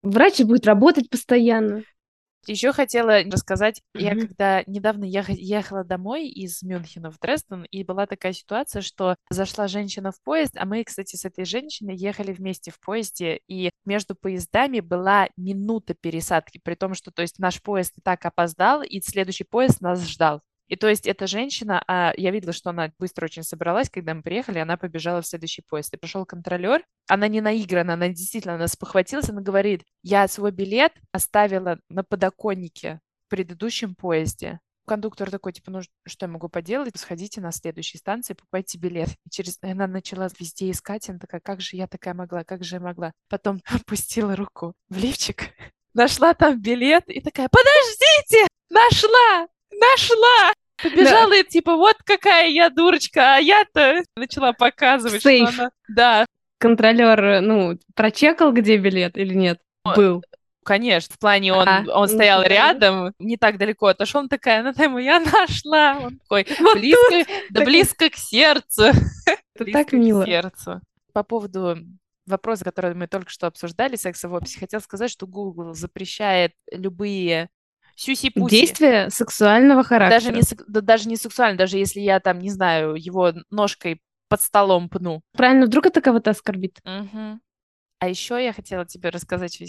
Врач 0.00 0.40
будет 0.40 0.64
работать 0.64 1.10
постоянно. 1.10 1.84
Еще 2.46 2.72
хотела 2.72 3.22
рассказать, 3.22 3.82
mm-hmm. 3.94 4.00
я 4.00 4.16
когда 4.16 4.62
недавно 4.66 5.04
ехала 5.04 5.84
домой 5.84 6.28
из 6.28 6.62
Мюнхена 6.62 7.10
в 7.10 7.18
Дрезден, 7.20 7.64
и 7.70 7.84
была 7.84 8.06
такая 8.06 8.32
ситуация, 8.32 8.82
что 8.82 9.16
зашла 9.30 9.68
женщина 9.68 10.10
в 10.10 10.20
поезд, 10.22 10.56
а 10.56 10.66
мы, 10.66 10.82
кстати, 10.82 11.14
с 11.14 11.24
этой 11.24 11.44
женщиной 11.44 11.96
ехали 11.96 12.32
вместе 12.32 12.72
в 12.72 12.80
поезде, 12.80 13.40
и 13.46 13.70
между 13.84 14.16
поездами 14.16 14.80
была 14.80 15.28
минута 15.36 15.94
пересадки, 15.94 16.60
при 16.62 16.74
том, 16.74 16.94
что, 16.94 17.12
то 17.12 17.22
есть, 17.22 17.38
наш 17.38 17.62
поезд 17.62 17.98
и 17.98 18.00
так 18.00 18.24
опоздал, 18.24 18.82
и 18.82 19.00
следующий 19.00 19.44
поезд 19.44 19.80
нас 19.80 20.02
ждал. 20.08 20.42
И 20.72 20.76
то 20.76 20.88
есть 20.88 21.06
эта 21.06 21.26
женщина, 21.26 21.84
а 21.86 22.14
я 22.16 22.30
видела, 22.30 22.54
что 22.54 22.70
она 22.70 22.92
быстро 22.98 23.26
очень 23.26 23.42
собралась, 23.42 23.90
когда 23.90 24.14
мы 24.14 24.22
приехали, 24.22 24.58
она 24.58 24.78
побежала 24.78 25.20
в 25.20 25.26
следующий 25.26 25.60
поезд. 25.60 25.92
И 25.92 25.98
пришел 25.98 26.24
контролер, 26.24 26.82
она 27.08 27.28
не 27.28 27.42
наиграна, 27.42 27.92
она 27.92 28.08
действительно, 28.08 28.54
она 28.54 28.68
спохватилась, 28.68 29.28
она 29.28 29.42
говорит, 29.42 29.82
я 30.02 30.26
свой 30.28 30.50
билет 30.50 30.94
оставила 31.12 31.78
на 31.90 32.04
подоконнике 32.04 33.00
в 33.26 33.28
предыдущем 33.28 33.94
поезде. 33.94 34.60
Кондуктор 34.86 35.30
такой, 35.30 35.52
типа, 35.52 35.70
ну 35.70 35.82
что 36.06 36.24
я 36.24 36.32
могу 36.32 36.48
поделать? 36.48 36.96
Сходите 36.96 37.42
на 37.42 37.52
следующей 37.52 37.98
станции, 37.98 38.32
покупайте 38.32 38.78
билет. 38.78 39.10
И 39.26 39.30
через... 39.30 39.58
И 39.62 39.66
она 39.66 39.86
начала 39.86 40.30
везде 40.40 40.70
искать, 40.70 41.06
она 41.10 41.18
такая, 41.18 41.42
как 41.42 41.60
же 41.60 41.76
я 41.76 41.86
такая 41.86 42.14
могла, 42.14 42.44
как 42.44 42.64
же 42.64 42.76
я 42.76 42.80
могла? 42.80 43.12
Потом 43.28 43.60
опустила 43.66 44.34
руку 44.36 44.72
в 44.88 44.96
лифчик, 44.96 45.50
нашла 45.92 46.32
там 46.32 46.62
билет 46.62 47.04
и 47.08 47.20
такая, 47.20 47.50
подождите, 47.50 48.46
нашла, 48.70 49.48
нашла! 49.70 50.54
Побежала 50.82 51.30
да. 51.30 51.38
и 51.38 51.44
типа, 51.44 51.76
вот 51.76 51.96
какая 52.04 52.48
я 52.48 52.70
дурочка, 52.70 53.36
а 53.36 53.38
я-то 53.38 54.02
начала 54.16 54.52
показывать, 54.52 55.22
Сейф. 55.22 55.50
что 55.50 55.62
она... 55.62 55.70
Да. 55.88 56.26
Контролер, 56.58 57.40
ну, 57.40 57.78
прочекал, 57.94 58.52
где 58.52 58.76
билет 58.76 59.16
или 59.16 59.34
нет? 59.34 59.60
Был. 59.96 60.22
Конечно, 60.64 61.14
в 61.14 61.18
плане 61.18 61.52
он, 61.52 61.68
а, 61.68 61.84
он 61.92 62.08
стоял 62.08 62.40
ну, 62.40 62.46
рядом, 62.46 63.14
не 63.18 63.36
так 63.36 63.58
далеко 63.58 63.86
отошел, 63.88 64.20
он 64.20 64.28
такая, 64.28 64.60
она 64.60 64.70
ему, 64.70 64.98
я 64.98 65.18
нашла, 65.32 65.98
он 66.00 66.18
такой, 66.18 66.46
вот 66.60 66.78
близко, 66.78 67.10
тут, 67.10 67.26
да 67.50 67.60
так... 67.60 67.64
близко 67.64 68.10
к 68.10 68.14
сердцу. 68.14 68.84
Это 69.54 69.72
так 69.72 69.92
мило. 69.92 70.22
К 70.22 70.26
сердцу. 70.26 70.80
По 71.12 71.24
поводу 71.24 71.78
вопроса, 72.26 72.64
который 72.64 72.94
мы 72.94 73.08
только 73.08 73.30
что 73.30 73.48
обсуждали, 73.48 73.96
секса 73.96 74.28
в 74.28 74.34
описи, 74.34 74.58
хотел 74.58 74.80
сказать, 74.80 75.10
что 75.10 75.26
Google 75.26 75.74
запрещает 75.74 76.52
любые 76.70 77.50
сюси-пуси. 77.96 78.50
Действия 78.50 79.10
сексуального 79.10 79.82
характера. 79.82 80.20
Даже 80.20 80.32
не, 80.32 80.42
да, 80.68 80.80
даже 80.80 81.08
не 81.08 81.16
сексуально, 81.16 81.58
даже 81.58 81.78
если 81.78 82.00
я 82.00 82.20
там, 82.20 82.38
не 82.38 82.50
знаю, 82.50 82.94
его 82.94 83.32
ножкой 83.50 84.00
под 84.28 84.40
столом 84.40 84.88
пну. 84.88 85.22
Правильно, 85.32 85.66
вдруг 85.66 85.86
это 85.86 86.00
кого-то 86.00 86.30
оскорбит. 86.30 86.80
Угу. 86.84 87.40
А 87.98 88.08
еще 88.08 88.42
я 88.42 88.52
хотела 88.52 88.84
тебе 88.84 89.10
рассказать, 89.10 89.60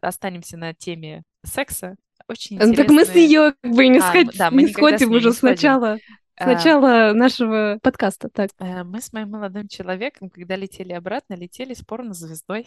останемся 0.00 0.56
на 0.56 0.74
теме 0.74 1.22
секса. 1.44 1.96
Очень 2.28 2.56
интересные... 2.56 2.76
Так 2.76 2.90
мы 2.90 3.04
с 3.04 3.14
нее 3.14 3.54
как 3.60 3.72
бы 3.74 3.88
не, 3.88 3.98
а, 3.98 4.02
сход... 4.02 4.36
да, 4.36 4.50
мы 4.50 4.62
не 4.62 4.72
сходим 4.72 5.10
уже 5.10 5.30
не 5.30 5.34
сначала. 5.34 5.98
С 6.38 6.66
а, 6.66 7.12
нашего 7.12 7.78
подкаста, 7.82 8.30
так. 8.30 8.50
Э, 8.60 8.84
мы 8.84 9.00
с 9.02 9.12
моим 9.12 9.30
молодым 9.30 9.68
человеком, 9.68 10.30
когда 10.30 10.56
летели 10.56 10.92
обратно, 10.92 11.34
летели 11.34 11.74
с 11.74 11.84
порно-звездой. 11.84 12.66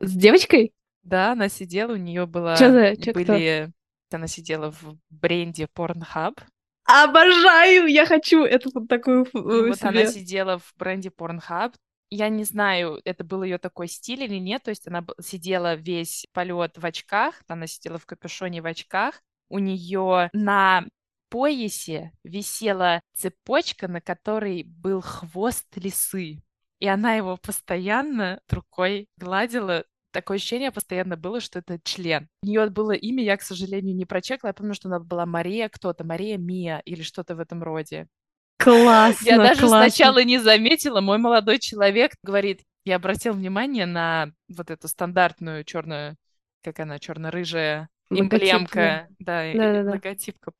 С 0.00 0.12
девочкой? 0.12 0.72
Да, 1.02 1.32
она 1.32 1.48
сидела, 1.48 1.92
у 1.92 1.96
нее 1.96 2.26
была... 2.26 2.56
Что 2.56 2.70
за... 2.70 2.96
Чё, 2.96 3.12
были... 3.12 3.72
Кто? 4.08 4.16
Она 4.16 4.26
сидела 4.26 4.72
в 4.72 4.96
бренде 5.08 5.68
Pornhub. 5.72 6.40
Обожаю! 6.84 7.86
Я 7.86 8.06
хочу 8.06 8.44
эту 8.44 8.70
вот 8.74 8.88
такую 8.88 9.26
Вот 9.32 9.76
себе. 9.78 9.88
она 9.88 10.06
сидела 10.06 10.58
в 10.58 10.72
бренде 10.76 11.10
Pornhub. 11.10 11.74
Я 12.12 12.28
не 12.28 12.42
знаю, 12.42 13.00
это 13.04 13.22
был 13.22 13.44
ее 13.44 13.58
такой 13.58 13.86
стиль 13.86 14.24
или 14.24 14.36
нет. 14.36 14.64
То 14.64 14.70
есть 14.70 14.88
она 14.88 15.04
сидела 15.20 15.74
весь 15.74 16.26
полет 16.32 16.76
в 16.76 16.84
очках, 16.84 17.40
она 17.46 17.68
сидела 17.68 17.98
в 17.98 18.06
капюшоне 18.06 18.62
в 18.62 18.66
очках. 18.66 19.22
У 19.48 19.58
нее 19.58 20.28
на 20.32 20.84
поясе 21.28 22.12
висела 22.24 23.00
цепочка, 23.14 23.86
на 23.86 24.00
которой 24.00 24.64
был 24.64 25.00
хвост 25.00 25.66
лисы. 25.76 26.42
И 26.80 26.86
она 26.88 27.14
его 27.14 27.36
постоянно 27.36 28.40
рукой 28.48 29.06
гладила, 29.16 29.84
такое 30.12 30.36
ощущение 30.36 30.70
постоянно 30.70 31.16
было, 31.16 31.40
что 31.40 31.58
это 31.58 31.78
член. 31.82 32.28
У 32.42 32.46
нее 32.46 32.68
было 32.70 32.92
имя, 32.92 33.24
я, 33.24 33.36
к 33.36 33.42
сожалению, 33.42 33.94
не 33.94 34.04
прочекала. 34.04 34.50
Я 34.50 34.54
помню, 34.54 34.74
что 34.74 34.88
она 34.88 35.00
была 35.00 35.26
Мария 35.26 35.68
кто-то, 35.68 36.04
Мария 36.04 36.38
Мия 36.38 36.82
или 36.84 37.02
что-то 37.02 37.34
в 37.36 37.40
этом 37.40 37.62
роде. 37.62 38.06
Классно, 38.58 39.26
Я 39.26 39.38
даже 39.38 39.60
классно. 39.60 39.88
сначала 39.88 40.22
не 40.22 40.38
заметила. 40.38 41.00
Мой 41.00 41.18
молодой 41.18 41.58
человек 41.58 42.12
говорит, 42.22 42.62
я 42.84 42.96
обратил 42.96 43.32
внимание 43.32 43.86
на 43.86 44.32
вот 44.48 44.70
эту 44.70 44.88
стандартную 44.88 45.64
черную, 45.64 46.16
как 46.62 46.80
она, 46.80 46.98
черно-рыжая 46.98 47.88
эмблемка, 48.10 49.08
да, 49.18 49.52
да, 49.52 49.72
да, 49.72 49.82
да. 49.84 49.90
логотипка 49.92 50.50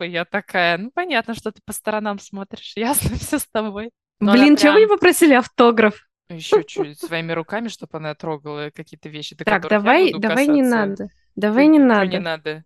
и 0.00 0.08
я 0.08 0.24
такая, 0.24 0.78
ну, 0.78 0.90
понятно, 0.94 1.34
что 1.34 1.50
ты 1.50 1.60
по 1.64 1.72
сторонам 1.72 2.18
смотришь, 2.18 2.72
ясно 2.76 3.16
все 3.16 3.38
с 3.38 3.46
тобой. 3.46 3.90
Но 4.20 4.32
Блин, 4.32 4.56
прям... 4.56 4.56
чего 4.56 4.72
вы 4.74 4.80
не 4.80 4.86
попросили 4.86 5.34
автограф? 5.34 6.06
Еще 6.28 6.64
чуть 6.64 6.98
своими 6.98 7.32
руками, 7.32 7.68
чтобы 7.68 7.98
она 7.98 8.14
трогала 8.14 8.70
какие-то 8.74 9.08
вещи, 9.08 9.36
до 9.36 9.44
Так, 9.44 9.68
давай, 9.68 10.12
давай 10.18 10.46
не 10.46 10.62
касаться. 10.62 10.86
надо. 10.86 11.08
Давай 11.36 11.66
не 11.66 11.78
надо. 11.78 12.06
не 12.10 12.18
надо? 12.18 12.64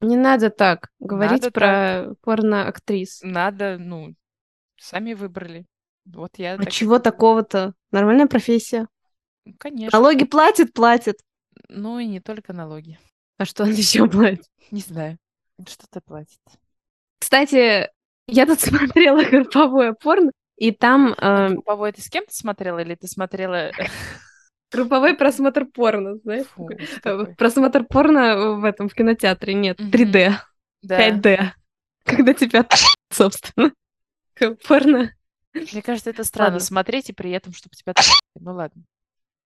Не 0.00 0.16
надо 0.16 0.50
так 0.50 0.90
говорить 0.98 1.42
Надо 1.42 1.50
про 1.52 2.14
порно-актрис. 2.22 3.20
Надо, 3.22 3.78
ну, 3.78 4.14
сами 4.76 5.14
выбрали. 5.14 5.66
Вот 6.04 6.38
я 6.38 6.54
А 6.54 6.58
так 6.58 6.70
чего 6.70 6.98
такого-то? 6.98 7.74
Нормальная 7.90 8.26
профессия. 8.26 8.88
Ну, 9.44 9.54
Конечно. 9.58 9.98
Налоги 9.98 10.24
платит, 10.24 10.72
платит. 10.72 11.16
Ну 11.68 11.98
и 11.98 12.06
не 12.06 12.20
только 12.20 12.52
налоги. 12.52 12.98
А 13.38 13.44
что 13.44 13.64
он 13.64 13.70
еще 13.70 14.08
платит? 14.08 14.44
Не 14.70 14.80
знаю. 14.80 15.18
Что-то 15.66 16.00
платит. 16.00 16.40
Кстати, 17.18 17.88
я 18.26 18.46
тут 18.46 18.60
смотрела 18.60 19.22
групповое 19.24 19.94
порно, 19.94 20.30
и 20.56 20.72
там 20.72 21.14
э, 21.16 21.48
Групповой 21.50 21.92
ты 21.92 22.02
с 22.02 22.08
кем-то 22.08 22.34
смотрела 22.34 22.78
или 22.80 22.94
ты 22.94 23.06
смотрела... 23.06 23.70
групповой 24.72 25.14
просмотр 25.14 25.64
порно, 25.66 26.16
знаешь? 26.16 26.46
Фу. 26.48 26.68
Просмотр 27.38 27.84
порно 27.84 28.52
в 28.56 28.64
этом, 28.64 28.88
в 28.88 28.94
кинотеатре, 28.94 29.54
нет, 29.54 29.78
Мгм. 29.78 29.90
3D, 29.90 30.32
Да. 30.82 31.08
5D. 31.08 31.50
Когда 32.04 32.34
тебя, 32.34 32.66
собственно, 33.10 33.72
порно 34.68 35.12
Мне 35.54 35.82
кажется, 35.82 36.10
это 36.10 36.24
странно 36.24 36.52
Ладно. 36.54 36.60
смотреть 36.60 37.10
и 37.10 37.12
при 37.12 37.30
этом, 37.30 37.52
чтобы 37.52 37.74
тебя... 37.74 37.94
Ну 38.38 38.54
ладно. 38.54 38.82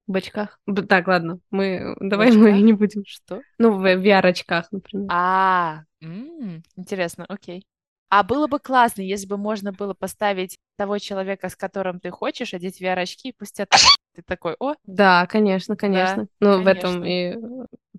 в 0.08 0.16
очках. 0.16 0.60
Так, 0.88 1.08
ладно, 1.08 1.40
мы 1.52 1.96
давай 2.00 2.32
мы 2.32 2.62
не 2.62 2.74
будем. 2.74 3.04
Что? 3.06 3.42
Ну, 3.58 3.72
в 3.72 3.86
VR-очках, 3.86 4.72
например. 4.72 5.08
А, 5.12 5.82
интересно, 6.76 7.26
окей. 7.28 7.66
А 8.10 8.24
было 8.24 8.48
бы 8.48 8.60
классно, 8.60 9.02
если 9.02 9.28
бы 9.28 9.38
можно 9.38 9.74
было 9.74 9.94
поставить 9.94 10.58
того 10.78 10.98
человека, 10.98 11.50
с 11.50 11.56
которым 11.56 12.00
ты 12.00 12.10
хочешь, 12.10 12.54
одеть 12.54 12.82
VR-очки 12.82 13.30
и 13.30 13.34
пусть 13.38 13.60
это... 13.60 13.78
Ты 14.16 14.24
такой, 14.24 14.56
о, 14.58 14.74
Да, 14.86 15.28
конечно, 15.28 15.76
конечно. 15.76 16.28
Ну, 16.40 16.64
в 16.64 16.68
этом 16.68 17.06
и 17.06 17.36
э, 17.36 17.38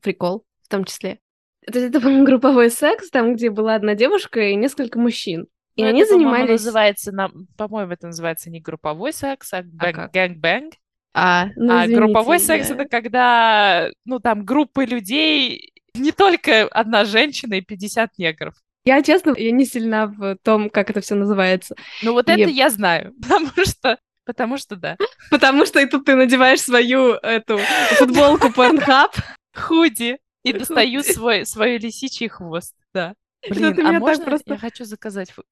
прикол, 0.03 0.45
в 0.65 0.69
том 0.69 0.85
числе. 0.85 1.21
То 1.65 1.79
есть 1.79 1.91
это, 1.91 2.01
по-моему, 2.01 2.25
групповой 2.25 2.71
секс, 2.71 3.09
там, 3.11 3.37
где 3.37 3.51
была 3.51 3.77
одна 3.77 3.95
девушка 3.95 4.41
и 4.41 4.57
несколько 4.57 4.99
мужчин. 4.99 5.47
И 5.77 5.83
ну, 5.83 5.91
они 5.91 6.01
это, 6.03 6.15
занимались... 6.15 6.65
называется, 6.65 7.13
на- 7.13 7.31
по-моему, 7.57 7.93
это 7.93 8.09
называется 8.09 8.51
не 8.51 8.61
групповой 8.61 9.13
секс, 9.13 9.53
а 9.53 9.63
bang- 9.63 9.93
как? 9.93 10.13
gang 10.13 10.40
bang. 10.40 10.75
А, 11.15 11.47
ну, 11.55 11.73
а 11.73 11.85
извините, 11.85 12.01
групповой 12.01 12.41
секс 12.41 12.69
я- 12.69 12.75
это 12.75 12.87
когда, 12.87 13.91
ну, 14.05 14.19
там, 14.19 14.45
группы 14.45 14.85
людей, 14.87 15.73
не 15.95 16.11
только 16.11 16.67
одна 16.67 17.05
женщина 17.05 17.55
и 17.55 17.61
50 17.61 18.19
негров. 18.19 18.55
Я, 18.89 19.03
честно, 19.03 19.35
я 19.37 19.51
не 19.51 19.67
сильна 19.67 20.07
в 20.07 20.37
том, 20.43 20.71
как 20.71 20.89
это 20.91 21.01
все 21.03 21.15
называется. 21.15 21.75
Ну, 22.03 22.13
вот 22.13 22.29
И- 22.29 22.33
это 22.33 22.51
я 22.51 22.71
знаю, 22.71 23.13
потому 23.23 23.51
что, 23.67 23.99
потому 24.25 24.57
что 24.57 24.77
да. 24.77 24.97
Потому 25.31 25.67
что 25.67 25.79
и 25.81 25.87
тут 25.87 26.07
ты 26.07 26.15
надеваешь 26.15 26.61
свою 26.63 27.13
эту 27.13 27.59
футболку 27.99 28.49
Pornhub. 28.49 29.11
Худи. 29.55 30.17
И 30.45 30.53
достаю 30.53 31.03
свой, 31.03 31.45
свой 31.45 31.79
лисичий 31.79 32.29
хвост, 32.29 32.75
да. 32.95 33.15
Блин, 33.51 33.79
а 33.87 33.93
можно 33.99 34.25
просто- 34.25 34.53
я 34.55 34.59
хочу 34.59 34.85
заказать? 34.85 35.31
фу- 35.33 35.43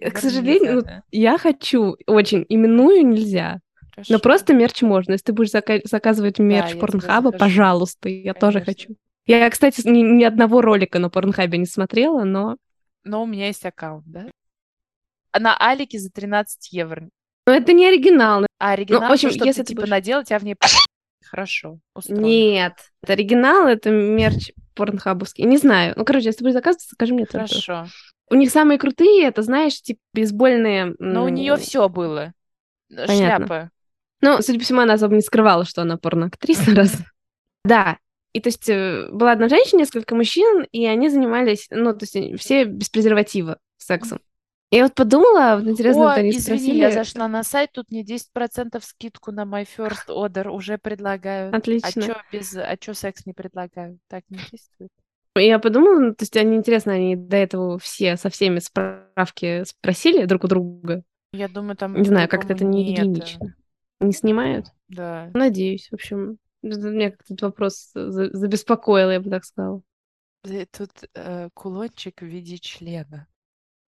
К 0.00 0.18
сожалению, 0.18 0.74
ну, 0.74 0.82
да? 0.82 1.02
я 1.10 1.38
хочу 1.38 1.96
очень, 2.06 2.44
именную 2.48 3.04
нельзя. 3.06 3.60
Но 3.96 4.02
Хорошо. 4.04 4.18
просто 4.20 4.54
мерч 4.54 4.82
можно. 4.82 5.12
Если 5.12 5.24
ты 5.26 5.32
будешь 5.32 5.50
зака- 5.52 5.80
заказывать 5.84 6.38
мерч 6.38 6.70
тебе 6.70 6.80
Порнхаба, 6.80 7.30
пожалуйста, 7.32 8.08
я 8.08 8.34
тоже 8.34 8.60
Конечно. 8.60 8.72
хочу. 8.72 8.96
Я, 9.26 9.48
кстати, 9.50 9.86
ни, 9.86 10.00
ни 10.02 10.24
одного 10.24 10.60
ролика 10.60 10.98
на 10.98 11.08
Порнхабе 11.10 11.58
не 11.58 11.66
смотрела, 11.66 12.24
но... 12.24 12.56
Но 13.04 13.22
у 13.22 13.26
меня 13.26 13.46
есть 13.46 13.64
аккаунт, 13.64 14.04
да? 14.06 14.26
А 15.32 15.40
На 15.40 15.56
Алике 15.56 15.98
за 15.98 16.10
13 16.10 16.72
евро. 16.72 17.08
Но 17.46 17.52
это 17.54 17.72
не 17.72 17.86
оригинал. 17.86 18.46
А 18.58 18.72
оригинал, 18.72 19.02
Ну, 19.02 19.08
в 19.08 19.12
общем, 19.12 19.28
то, 19.30 19.34
что 19.36 19.44
если 19.46 19.62
ты 19.62 19.68
типа 19.68 19.80
будешь- 19.82 19.90
надел, 19.90 20.24
тебя 20.24 20.38
в 20.38 20.44
ней 20.44 20.56
хорошо. 21.24 21.78
устроит. 21.94 22.20
Нет, 22.20 22.74
это 23.02 23.12
оригинал, 23.14 23.66
это 23.66 23.90
мерч 23.90 24.52
порнхабовский. 24.74 25.44
Не 25.44 25.56
знаю. 25.56 25.94
Ну, 25.96 26.04
короче, 26.04 26.26
если 26.26 26.38
ты 26.38 26.44
будешь 26.44 26.54
заказывать, 26.54 26.82
скажи 26.82 27.14
мне. 27.14 27.26
Хорошо. 27.26 27.86
У 28.30 28.34
них 28.36 28.50
самые 28.50 28.78
крутые, 28.78 29.26
это, 29.26 29.42
знаешь, 29.42 29.80
типа 29.82 30.00
бейсбольные... 30.14 30.94
Но 30.98 31.24
у 31.24 31.28
нее 31.28 31.56
все 31.56 31.88
было. 31.88 32.32
Понятно. 32.88 33.46
Шляпа. 33.46 33.70
Ну, 34.22 34.40
судя 34.40 34.58
по 34.58 34.64
всему, 34.64 34.80
она 34.80 34.94
особо 34.94 35.14
не 35.14 35.20
скрывала, 35.20 35.64
что 35.64 35.82
она 35.82 35.98
порноактриса, 35.98 36.74
раз. 36.74 36.92
Да. 37.64 37.98
И 38.34 38.40
то 38.40 38.48
есть 38.48 38.68
э, 38.68 39.08
была 39.10 39.32
одна 39.32 39.48
женщина, 39.48 39.78
несколько 39.78 40.14
мужчин, 40.14 40.66
и 40.72 40.84
они 40.86 41.08
занимались, 41.08 41.68
ну, 41.70 41.92
то 41.92 42.02
есть 42.02 42.16
э, 42.16 42.36
все 42.36 42.64
без 42.64 42.90
презерватива 42.90 43.58
сексом. 43.78 44.18
Я 44.72 44.82
вот 44.82 44.94
подумала, 44.94 45.60
вот 45.60 45.70
интересно, 45.70 46.10
О, 46.10 46.14
они 46.14 46.30
извини, 46.30 46.58
спросили... 46.58 46.78
я 46.78 46.90
зашла 46.90 47.28
на 47.28 47.44
сайт, 47.44 47.70
тут 47.72 47.92
мне 47.92 48.02
10% 48.02 48.82
скидку 48.82 49.30
на 49.30 49.44
My 49.44 49.64
First 49.64 50.08
Order 50.08 50.48
уже 50.48 50.78
предлагают. 50.78 51.54
Отлично. 51.54 51.88
А 51.88 52.06
чё 52.06 52.16
без, 52.32 52.56
а 52.56 52.76
чё 52.76 52.92
секс 52.92 53.24
не 53.24 53.32
предлагают? 53.34 54.00
Так 54.08 54.24
не 54.28 54.38
действует. 54.50 54.90
Я 55.36 55.60
подумала, 55.60 56.00
ну, 56.00 56.10
то 56.10 56.22
есть 56.22 56.36
они, 56.36 56.56
интересно, 56.56 56.94
они 56.94 57.14
до 57.14 57.36
этого 57.36 57.78
все 57.78 58.16
со 58.16 58.30
всеми 58.30 58.58
справки 58.58 59.62
спросили 59.64 60.24
друг 60.24 60.42
у 60.42 60.48
друга. 60.48 61.04
Я 61.32 61.46
думаю, 61.46 61.76
там 61.76 61.94
Не 61.94 62.04
знаю, 62.04 62.28
как-то 62.28 62.52
это 62.52 62.64
не 62.64 62.84
нет. 62.84 62.98
гигиенично. 62.98 63.54
Не 64.00 64.12
снимают? 64.12 64.66
Да. 64.88 65.30
Надеюсь, 65.34 65.88
в 65.90 65.94
общем. 65.94 66.38
Меня 66.64 67.10
как-то 67.10 67.34
этот 67.34 67.42
вопрос 67.42 67.90
за- 67.94 68.36
забеспокоил, 68.36 69.10
я 69.10 69.20
бы 69.20 69.30
так 69.30 69.44
сказала. 69.44 69.82
Э, 70.44 70.66
Тут 70.66 70.90
э, 71.14 71.48
кулончик 71.54 72.22
в 72.22 72.26
виде 72.26 72.58
члена. 72.58 73.26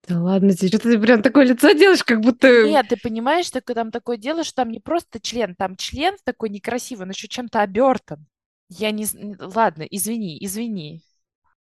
Да 0.08 0.20
ладно, 0.20 0.54
тебе 0.54 0.68
что 0.68 0.78
ты 0.78 0.98
прям 0.98 1.22
такое 1.22 1.44
лицо 1.44 1.72
делаешь, 1.72 2.04
как 2.04 2.20
будто... 2.20 2.48
Нет, 2.66 2.86
ты 2.88 2.96
понимаешь, 2.96 3.50
так, 3.50 3.64
там 3.66 3.90
такое 3.90 4.16
дело, 4.16 4.44
что 4.44 4.56
там 4.56 4.70
не 4.70 4.80
просто 4.80 5.20
член, 5.20 5.54
там 5.54 5.76
член 5.76 6.16
такой 6.24 6.48
некрасивый, 6.48 7.04
он 7.04 7.10
еще 7.10 7.28
чем-то 7.28 7.60
обертан. 7.60 8.26
Я 8.70 8.92
не... 8.92 9.06
Ладно, 9.38 9.82
извини, 9.82 10.38
извини. 10.44 11.02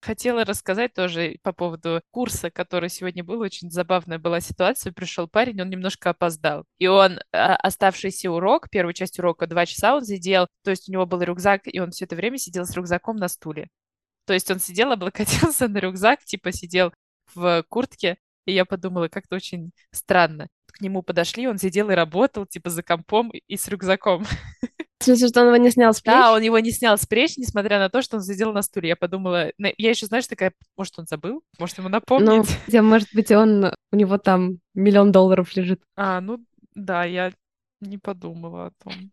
Хотела 0.02 0.46
рассказать 0.46 0.94
тоже 0.94 1.36
по 1.42 1.52
поводу 1.52 2.00
курса, 2.10 2.50
который 2.50 2.88
сегодня 2.88 3.22
был. 3.22 3.40
Очень 3.40 3.70
забавная 3.70 4.18
была 4.18 4.40
ситуация. 4.40 4.92
Пришел 4.92 5.28
парень, 5.28 5.60
он 5.60 5.68
немножко 5.68 6.10
опоздал. 6.10 6.64
И 6.78 6.86
он 6.86 7.18
а, 7.32 7.56
оставшийся 7.56 8.30
урок, 8.30 8.70
первую 8.70 8.94
часть 8.94 9.18
урока, 9.18 9.46
два 9.46 9.66
часа 9.66 9.94
он 9.94 10.04
сидел, 10.04 10.46
то 10.64 10.70
есть 10.70 10.88
у 10.88 10.92
него 10.92 11.04
был 11.04 11.20
рюкзак, 11.20 11.62
и 11.66 11.78
он 11.80 11.90
все 11.90 12.06
это 12.06 12.16
время 12.16 12.38
сидел 12.38 12.64
с 12.64 12.74
рюкзаком 12.74 13.16
на 13.16 13.28
стуле. 13.28 13.68
То 14.26 14.34
есть 14.34 14.50
он 14.50 14.60
сидел, 14.60 14.92
облокотился 14.94 15.68
на 15.68 15.78
рюкзак, 15.78 16.24
типа 16.24 16.52
сидел 16.52 16.92
в 17.34 17.64
куртке, 17.68 18.18
и 18.46 18.52
я 18.54 18.64
подумала, 18.64 19.08
как-то 19.08 19.36
очень 19.36 19.72
странно. 19.92 20.48
К 20.66 20.80
нему 20.80 21.02
подошли, 21.02 21.48
он 21.48 21.58
сидел 21.58 21.90
и 21.90 21.94
работал, 21.94 22.46
типа, 22.46 22.70
за 22.70 22.82
компом 22.82 23.30
и- 23.30 23.42
и 23.48 23.56
с 23.58 23.68
рюкзаком. 23.68 24.24
В 25.00 25.04
смысле, 25.04 25.28
что 25.28 25.40
он 25.40 25.46
его 25.46 25.56
не 25.56 25.70
снял 25.70 25.94
с 25.94 26.00
плеч? 26.02 26.14
Да, 26.14 26.32
он 26.34 26.42
его 26.42 26.58
не 26.58 26.70
снял 26.70 26.98
с 26.98 27.06
плеч, 27.06 27.38
несмотря 27.38 27.78
на 27.78 27.88
то, 27.88 28.02
что 28.02 28.18
он 28.18 28.22
сидел 28.22 28.52
на 28.52 28.60
стуле. 28.60 28.90
Я 28.90 28.96
подумала, 28.96 29.50
я 29.58 29.88
еще, 29.90 30.04
знаешь, 30.04 30.26
такая, 30.26 30.52
может, 30.76 30.98
он 30.98 31.06
забыл? 31.06 31.42
Может, 31.58 31.78
ему 31.78 31.88
Ну, 31.88 31.92
напомнить? 31.94 32.48
хотя, 32.66 32.82
может 32.82 33.08
быть, 33.14 33.30
он... 33.30 33.72
У 33.92 33.96
него 33.96 34.18
там 34.18 34.58
миллион 34.74 35.10
долларов 35.10 35.56
лежит. 35.56 35.80
А, 35.96 36.20
ну, 36.20 36.44
да, 36.74 37.04
я 37.04 37.32
не 37.80 37.96
подумала 37.96 38.66
о 38.66 38.70
том. 38.84 39.10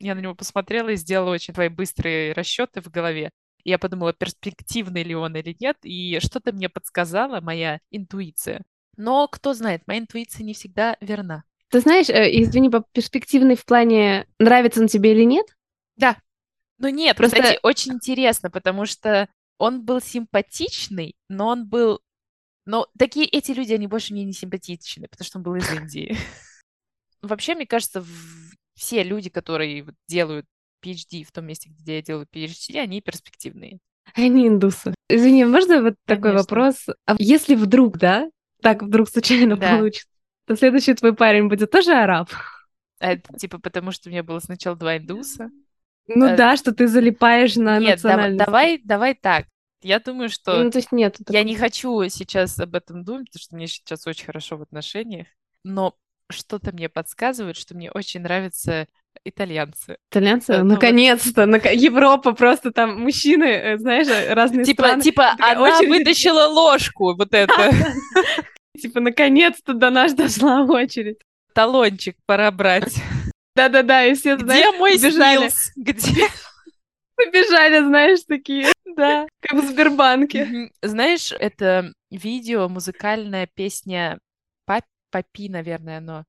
Я 0.00 0.14
на 0.14 0.20
него 0.20 0.34
посмотрела 0.34 0.88
и 0.88 0.96
сделала 0.96 1.34
очень 1.34 1.52
твои 1.52 1.68
быстрые 1.68 2.32
расчеты 2.32 2.80
в 2.80 2.88
голове. 2.88 3.30
Я 3.64 3.78
подумала, 3.78 4.14
перспективный 4.14 5.02
ли 5.02 5.14
он 5.14 5.36
или 5.36 5.54
нет, 5.60 5.76
и 5.82 6.18
что-то 6.20 6.52
мне 6.52 6.70
подсказала 6.70 7.42
моя 7.42 7.80
интуиция. 7.90 8.62
Но 8.96 9.28
кто 9.28 9.52
знает, 9.52 9.82
моя 9.86 10.00
интуиция 10.00 10.44
не 10.44 10.54
всегда 10.54 10.96
верна. 11.02 11.44
Ты 11.70 11.80
знаешь, 11.80 12.08
э, 12.08 12.30
извини, 12.42 12.70
перспективный 12.92 13.56
в 13.56 13.64
плане, 13.64 14.26
нравится 14.38 14.80
он 14.80 14.88
тебе 14.88 15.12
или 15.12 15.24
нет? 15.24 15.46
Ну 16.80 16.88
нет, 16.88 17.16
Просто- 17.16 17.36
кстати, 17.36 17.58
очень 17.62 17.94
интересно, 17.94 18.50
потому 18.50 18.86
что 18.86 19.28
он 19.58 19.82
был 19.84 20.00
симпатичный, 20.00 21.16
но 21.28 21.48
он 21.48 21.66
был... 21.66 22.00
Но 22.66 22.86
такие 22.98 23.26
эти 23.26 23.50
люди, 23.52 23.72
они 23.72 23.86
больше 23.86 24.12
мне 24.12 24.24
не 24.24 24.32
симпатичны, 24.32 25.08
потому 25.08 25.26
что 25.26 25.38
он 25.38 25.42
был 25.42 25.56
из 25.56 25.68
Индии. 25.72 26.16
Вообще, 27.22 27.54
мне 27.54 27.66
кажется, 27.66 28.04
все 28.74 29.02
люди, 29.02 29.28
которые 29.28 29.86
делают 30.06 30.46
PhD 30.84 31.24
в 31.24 31.32
том 31.32 31.46
месте, 31.46 31.70
где 31.70 31.96
я 31.96 32.02
делаю 32.02 32.26
PhD, 32.32 32.78
они 32.78 33.00
перспективные. 33.00 33.78
Они 34.14 34.46
индусы. 34.46 34.94
Извини, 35.08 35.44
можно 35.44 35.82
вот 35.82 35.94
такой 36.04 36.22
Конечно. 36.30 36.42
вопрос? 36.42 36.86
А 37.06 37.16
если 37.18 37.56
вдруг, 37.56 37.98
да, 37.98 38.30
так 38.62 38.82
вдруг 38.82 39.08
случайно 39.08 39.56
Да. 39.56 39.76
получится, 39.76 40.08
то 40.48 40.56
следующий 40.56 40.94
твой 40.94 41.14
парень 41.14 41.48
будет 41.48 41.70
тоже 41.70 41.92
араб? 41.92 42.30
А 43.00 43.12
это 43.12 43.32
типа 43.38 43.58
потому, 43.58 43.92
что 43.92 44.08
у 44.08 44.12
меня 44.12 44.22
было 44.24 44.40
сначала 44.40 44.74
два 44.76 44.96
индуса. 44.96 45.50
Ну 46.08 46.26
Э, 46.26 46.36
да, 46.36 46.56
что 46.56 46.72
ты 46.72 46.88
залипаешь 46.88 47.54
на 47.56 47.78
Нет, 47.78 47.96
национальность. 47.96 48.44
давай, 48.44 48.80
давай 48.82 49.14
так. 49.14 49.46
Я 49.82 50.00
думаю, 50.00 50.28
что 50.30 50.64
Ну, 50.64 50.70
то 50.70 50.78
есть 50.78 50.90
нет. 50.90 51.16
Я 51.28 51.44
не 51.44 51.54
хочу 51.54 52.02
сейчас 52.08 52.58
об 52.58 52.74
этом 52.74 53.04
думать, 53.04 53.26
потому 53.30 53.40
что 53.42 53.54
мне 53.54 53.66
сейчас 53.68 54.06
очень 54.06 54.24
хорошо 54.26 54.56
в 54.56 54.62
отношениях, 54.62 55.26
но 55.64 55.94
что-то 56.30 56.72
мне 56.72 56.88
подсказывает, 56.88 57.56
что 57.56 57.74
мне 57.76 57.90
очень 57.90 58.20
нравятся 58.20 58.86
итальянцы. 59.24 59.96
Итальянцы, 60.10 60.52
Э, 60.54 60.58
ну 60.58 60.64
вот- 60.70 60.74
наконец-то, 60.74 61.46
нак- 61.46 61.72
Европа 61.72 62.32
просто 62.32 62.72
там 62.72 63.00
мужчины, 63.02 63.44
э, 63.44 63.78
знаешь, 63.78 64.08
разные 64.34 64.64
Типа, 64.64 64.82
страны. 64.84 65.02
типа 65.02 65.36
она 65.38 65.62
очередь. 65.62 65.88
вытащила 65.90 66.46
ложку, 66.48 67.14
вот 67.14 67.32
это, 67.32 67.52
Типа, 68.78 69.00
наконец-то 69.00 69.74
до 69.74 69.90
нас 69.90 70.14
дошла 70.14 70.62
очередь. 70.64 71.18
талончик 71.54 72.16
пора 72.26 72.50
брать. 72.50 72.94
Да-да-да, 73.56 74.04
и 74.06 74.14
все, 74.14 74.36
Где 74.36 74.44
знаешь, 74.44 74.78
мой 74.78 74.92
побежали. 74.96 75.48
снилс? 75.48 75.72
Где? 75.76 76.26
Побежали, 77.16 77.80
знаешь, 77.80 78.20
такие, 78.26 78.68
Да. 78.96 79.26
как 79.40 79.60
в 79.60 79.66
Сбербанке. 79.66 80.70
Знаешь, 80.82 81.32
это 81.32 81.92
видео, 82.10 82.68
музыкальная 82.68 83.48
песня 83.52 84.18
Пап- 84.66 84.84
Папи, 85.10 85.48
наверное, 85.48 85.98
оно. 85.98 86.24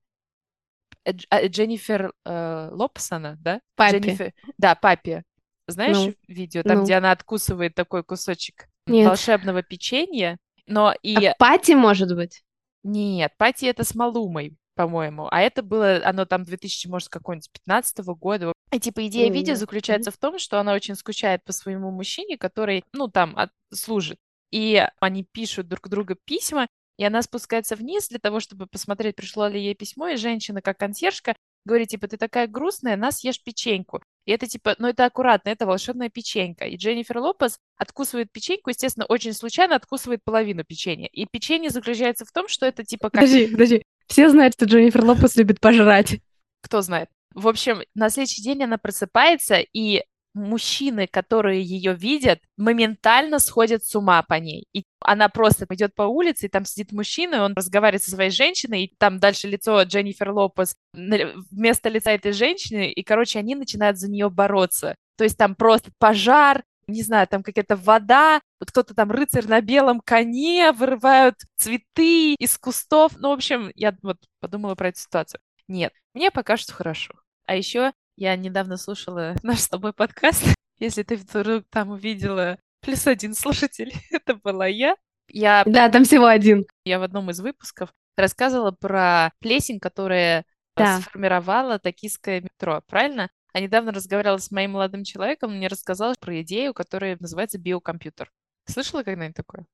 Э, 1.04 1.12
а, 1.30 1.46
Дженнифер 1.46 2.12
э, 2.26 2.68
Лопсона, 2.72 3.36
да? 3.40 3.60
Папи. 3.76 3.96
Дженнифер- 3.98 4.32
Да, 4.58 4.74
Папи. 4.74 5.22
Знаешь 5.68 5.96
Ну, 5.96 6.14
видео, 6.26 6.64
там, 6.64 6.78
ну. 6.78 6.84
где 6.84 6.94
она 6.94 7.12
откусывает 7.12 7.74
такой 7.76 8.02
кусочек 8.02 8.66
Нет. 8.88 9.06
волшебного 9.06 9.62
печенья, 9.62 10.36
но 10.70 10.94
и... 11.02 11.26
А 11.26 11.34
Пати, 11.38 11.72
может 11.72 12.14
быть? 12.14 12.42
Нет, 12.82 13.32
Пати 13.36 13.66
это 13.66 13.84
с 13.84 13.94
Малумой, 13.94 14.56
по-моему. 14.74 15.28
А 15.30 15.40
это 15.40 15.62
было, 15.62 16.00
оно 16.04 16.24
там 16.24 16.44
2000, 16.44 16.86
может, 16.88 17.08
какого-нибудь 17.08 17.50
15 17.52 17.98
года. 18.14 18.52
И 18.72 18.80
типа 18.80 19.06
идея 19.08 19.28
М, 19.28 19.34
видео 19.34 19.54
заключается 19.56 20.10
в 20.10 20.16
том, 20.16 20.38
что 20.38 20.58
она 20.60 20.72
очень 20.72 20.94
скучает 20.94 21.44
по 21.44 21.52
своему 21.52 21.90
мужчине, 21.90 22.38
который, 22.38 22.84
ну, 22.92 23.08
там, 23.08 23.36
от- 23.36 23.50
служит. 23.72 24.18
И 24.50 24.86
они 25.00 25.24
пишут 25.24 25.68
друг 25.68 25.88
другу 25.88 26.14
письма, 26.24 26.66
и 26.96 27.04
она 27.04 27.22
спускается 27.22 27.76
вниз 27.76 28.08
для 28.08 28.18
того, 28.18 28.40
чтобы 28.40 28.66
посмотреть, 28.66 29.16
пришло 29.16 29.48
ли 29.48 29.60
ей 29.60 29.74
письмо, 29.74 30.08
и 30.08 30.16
женщина, 30.16 30.62
как 30.62 30.78
консьержка, 30.78 31.34
говорит, 31.64 31.88
типа, 31.88 32.08
ты 32.08 32.16
такая 32.16 32.46
грустная, 32.46 32.96
на, 32.96 33.10
съешь 33.12 33.42
печеньку. 33.42 34.02
И 34.26 34.32
это, 34.32 34.46
типа, 34.46 34.76
ну, 34.78 34.88
это 34.88 35.04
аккуратно, 35.06 35.48
это 35.48 35.66
волшебная 35.66 36.08
печенька. 36.08 36.66
И 36.66 36.76
Дженнифер 36.76 37.18
Лопес 37.18 37.58
откусывает 37.76 38.30
печеньку, 38.30 38.70
естественно, 38.70 39.06
очень 39.06 39.32
случайно 39.32 39.76
откусывает 39.76 40.20
половину 40.24 40.64
печенья. 40.64 41.08
И 41.12 41.26
печенье 41.26 41.70
заключается 41.70 42.24
в 42.24 42.32
том, 42.32 42.48
что 42.48 42.66
это, 42.66 42.84
типа, 42.84 43.10
как 43.10 43.22
Подожди, 43.22 43.46
подожди. 43.46 43.82
Все 44.06 44.28
знают, 44.28 44.54
что 44.54 44.66
Дженнифер 44.66 45.04
Лопес 45.04 45.36
любит 45.36 45.60
пожрать. 45.60 46.20
кто 46.60 46.82
знает. 46.82 47.08
В 47.34 47.46
общем, 47.46 47.82
на 47.94 48.10
следующий 48.10 48.42
день 48.42 48.64
она 48.64 48.76
просыпается, 48.76 49.58
и 49.72 50.02
мужчины, 50.34 51.06
которые 51.06 51.62
ее 51.62 51.94
видят, 51.94 52.40
моментально 52.56 53.38
сходят 53.38 53.84
с 53.84 53.94
ума 53.94 54.22
по 54.22 54.34
ней. 54.34 54.66
И 54.72 54.84
она 55.00 55.28
просто 55.28 55.66
идет 55.70 55.94
по 55.94 56.02
улице, 56.02 56.46
и 56.46 56.48
там 56.48 56.64
сидит 56.64 56.92
мужчина, 56.92 57.36
и 57.36 57.40
он 57.40 57.54
разговаривает 57.54 58.02
со 58.02 58.10
своей 58.10 58.30
женщиной, 58.30 58.84
и 58.84 58.94
там 58.98 59.18
дальше 59.18 59.48
лицо 59.48 59.82
Дженнифер 59.82 60.30
Лопес 60.30 60.76
вместо 60.92 61.88
лица 61.88 62.12
этой 62.12 62.32
женщины, 62.32 62.90
и, 62.90 63.02
короче, 63.02 63.38
они 63.38 63.54
начинают 63.54 63.98
за 63.98 64.10
нее 64.10 64.30
бороться. 64.30 64.94
То 65.16 65.24
есть 65.24 65.36
там 65.36 65.54
просто 65.54 65.90
пожар, 65.98 66.62
не 66.86 67.02
знаю, 67.02 67.26
там 67.28 67.42
какая-то 67.42 67.76
вода, 67.76 68.40
вот 68.58 68.70
кто-то 68.70 68.94
там 68.94 69.10
рыцарь 69.10 69.46
на 69.46 69.60
белом 69.60 70.00
коне, 70.00 70.72
вырывают 70.72 71.36
цветы 71.56 72.34
из 72.34 72.58
кустов. 72.58 73.12
Ну, 73.16 73.30
в 73.30 73.32
общем, 73.32 73.70
я 73.74 73.96
вот 74.02 74.18
подумала 74.40 74.74
про 74.74 74.88
эту 74.88 75.00
ситуацию. 75.00 75.40
Нет, 75.68 75.92
мне 76.14 76.30
пока 76.30 76.56
что 76.56 76.72
хорошо. 76.72 77.14
А 77.46 77.54
еще 77.54 77.92
я 78.20 78.36
недавно 78.36 78.76
слушала 78.76 79.34
наш 79.42 79.60
с 79.60 79.68
тобой 79.68 79.92
подкаст. 79.94 80.44
Если 80.78 81.02
ты 81.02 81.16
вдруг 81.16 81.64
там 81.70 81.90
увидела 81.90 82.58
плюс 82.80 83.06
один 83.06 83.34
слушатель, 83.34 83.92
это 84.10 84.34
была 84.34 84.66
я. 84.66 84.94
Я, 85.28 85.64
Да, 85.66 85.88
там 85.88 86.04
всего 86.04 86.26
один. 86.26 86.66
я 86.84 86.98
в 86.98 87.02
одном 87.02 87.30
из 87.30 87.40
выпусков 87.40 87.90
рассказывала 88.16 88.72
про 88.72 89.30
плесень, 89.40 89.80
которая 89.80 90.44
Да. 90.76 91.00
сформировала 91.00 91.78
токийское 91.78 92.42
метро, 92.42 92.82
правильно? 92.86 93.30
А 93.52 93.60
недавно 93.60 93.90
разговаривала 93.92 94.36
с 94.38 94.50
моим 94.50 94.72
молодым 94.72 95.02
человеком, 95.02 95.50
он 95.50 95.56
мне 95.56 95.68
рассказал 95.68 96.14
про 96.20 96.42
идею, 96.42 96.74
которая 96.74 97.16
называется 97.20 97.58
биокомпьютер. 97.58 98.30
Слышала 98.66 99.02
когда-нибудь 99.02 99.36
такое? 99.36 99.66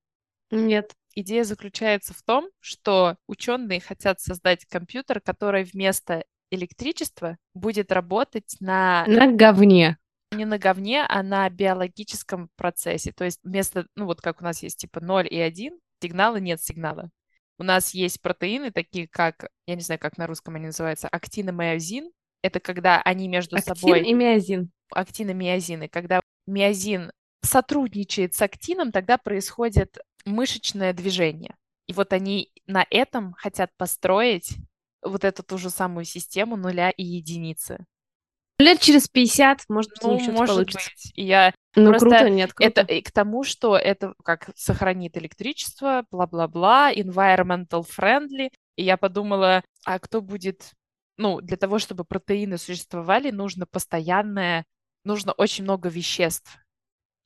Нет. 0.52 0.92
Идея 1.14 1.42
заключается 1.44 2.14
в 2.14 2.22
том, 2.22 2.48
что 2.60 3.16
ученые 3.26 3.80
хотят 3.80 4.20
создать 4.20 4.64
компьютер, 4.66 5.20
который 5.20 5.64
вместо 5.64 6.24
электричества 6.56 7.36
будет 7.54 7.92
работать 7.92 8.56
на 8.60 9.04
На 9.06 9.30
говне. 9.32 9.98
не 10.32 10.44
на 10.44 10.58
говне, 10.58 11.04
а 11.08 11.22
на 11.22 11.48
биологическом 11.48 12.50
процессе. 12.56 13.12
То 13.12 13.24
есть 13.24 13.40
вместо, 13.44 13.86
ну 13.96 14.06
вот 14.06 14.20
как 14.20 14.40
у 14.40 14.44
нас 14.44 14.62
есть 14.62 14.78
типа 14.80 15.00
0 15.00 15.26
и 15.30 15.38
1, 15.38 15.78
сигнала 16.02 16.36
нет 16.36 16.60
сигнала. 16.62 17.10
У 17.58 17.62
нас 17.62 17.94
есть 17.94 18.20
протеины, 18.20 18.70
такие 18.70 19.08
как, 19.08 19.48
я 19.66 19.76
не 19.76 19.80
знаю, 19.80 19.98
как 20.00 20.18
на 20.18 20.26
русском 20.26 20.56
они 20.56 20.66
называются, 20.66 21.08
актин 21.10 21.48
и 21.48 21.52
миозин. 21.52 22.10
Это 22.42 22.60
когда 22.60 23.00
они 23.02 23.28
между 23.28 23.56
Актин 23.56 23.74
собой 23.76 24.02
и 24.02 24.12
миозин. 24.12 24.70
актин 24.92 25.30
и 25.30 25.34
миозин. 25.34 25.84
И 25.84 25.88
когда 25.88 26.20
миозин 26.46 27.10
сотрудничает 27.42 28.34
с 28.34 28.42
актином, 28.42 28.92
тогда 28.92 29.16
происходит 29.18 29.96
мышечное 30.26 30.92
движение. 30.92 31.56
И 31.86 31.92
вот 31.92 32.12
они 32.12 32.50
на 32.66 32.84
этом 32.90 33.32
хотят 33.38 33.70
построить 33.76 34.56
вот 35.08 35.24
эту 35.24 35.42
ту 35.42 35.58
же 35.58 35.70
самую 35.70 36.04
систему 36.04 36.56
нуля 36.56 36.90
и 36.90 37.02
единицы. 37.04 37.84
Лет 38.58 38.80
через 38.80 39.06
50, 39.08 39.64
может 39.68 39.90
быть, 39.90 40.02
у 40.04 40.08
Ну, 40.08 40.14
них 40.14 40.22
что-то 40.22 40.46
получится. 40.46 40.90
быть. 41.04 41.12
Я 41.14 41.52
Ну, 41.74 41.90
Просто 41.90 42.08
круто, 42.08 42.30
нет, 42.30 42.52
это 42.58 42.80
круто. 42.82 42.94
и 42.94 43.02
к 43.02 43.12
тому, 43.12 43.44
что 43.44 43.76
это 43.76 44.14
как 44.24 44.50
сохранит 44.56 45.16
электричество, 45.18 46.06
бла-бла-бла, 46.10 46.90
environmental 46.94 47.84
friendly. 47.86 48.50
И 48.76 48.82
я 48.82 48.96
подумала, 48.96 49.62
а 49.84 49.98
кто 49.98 50.22
будет... 50.22 50.70
Ну, 51.18 51.40
для 51.42 51.56
того, 51.58 51.78
чтобы 51.78 52.04
протеины 52.04 52.56
существовали, 52.58 53.30
нужно 53.30 53.66
постоянное, 53.66 54.64
нужно 55.04 55.32
очень 55.32 55.64
много 55.64 55.88
веществ. 55.90 56.58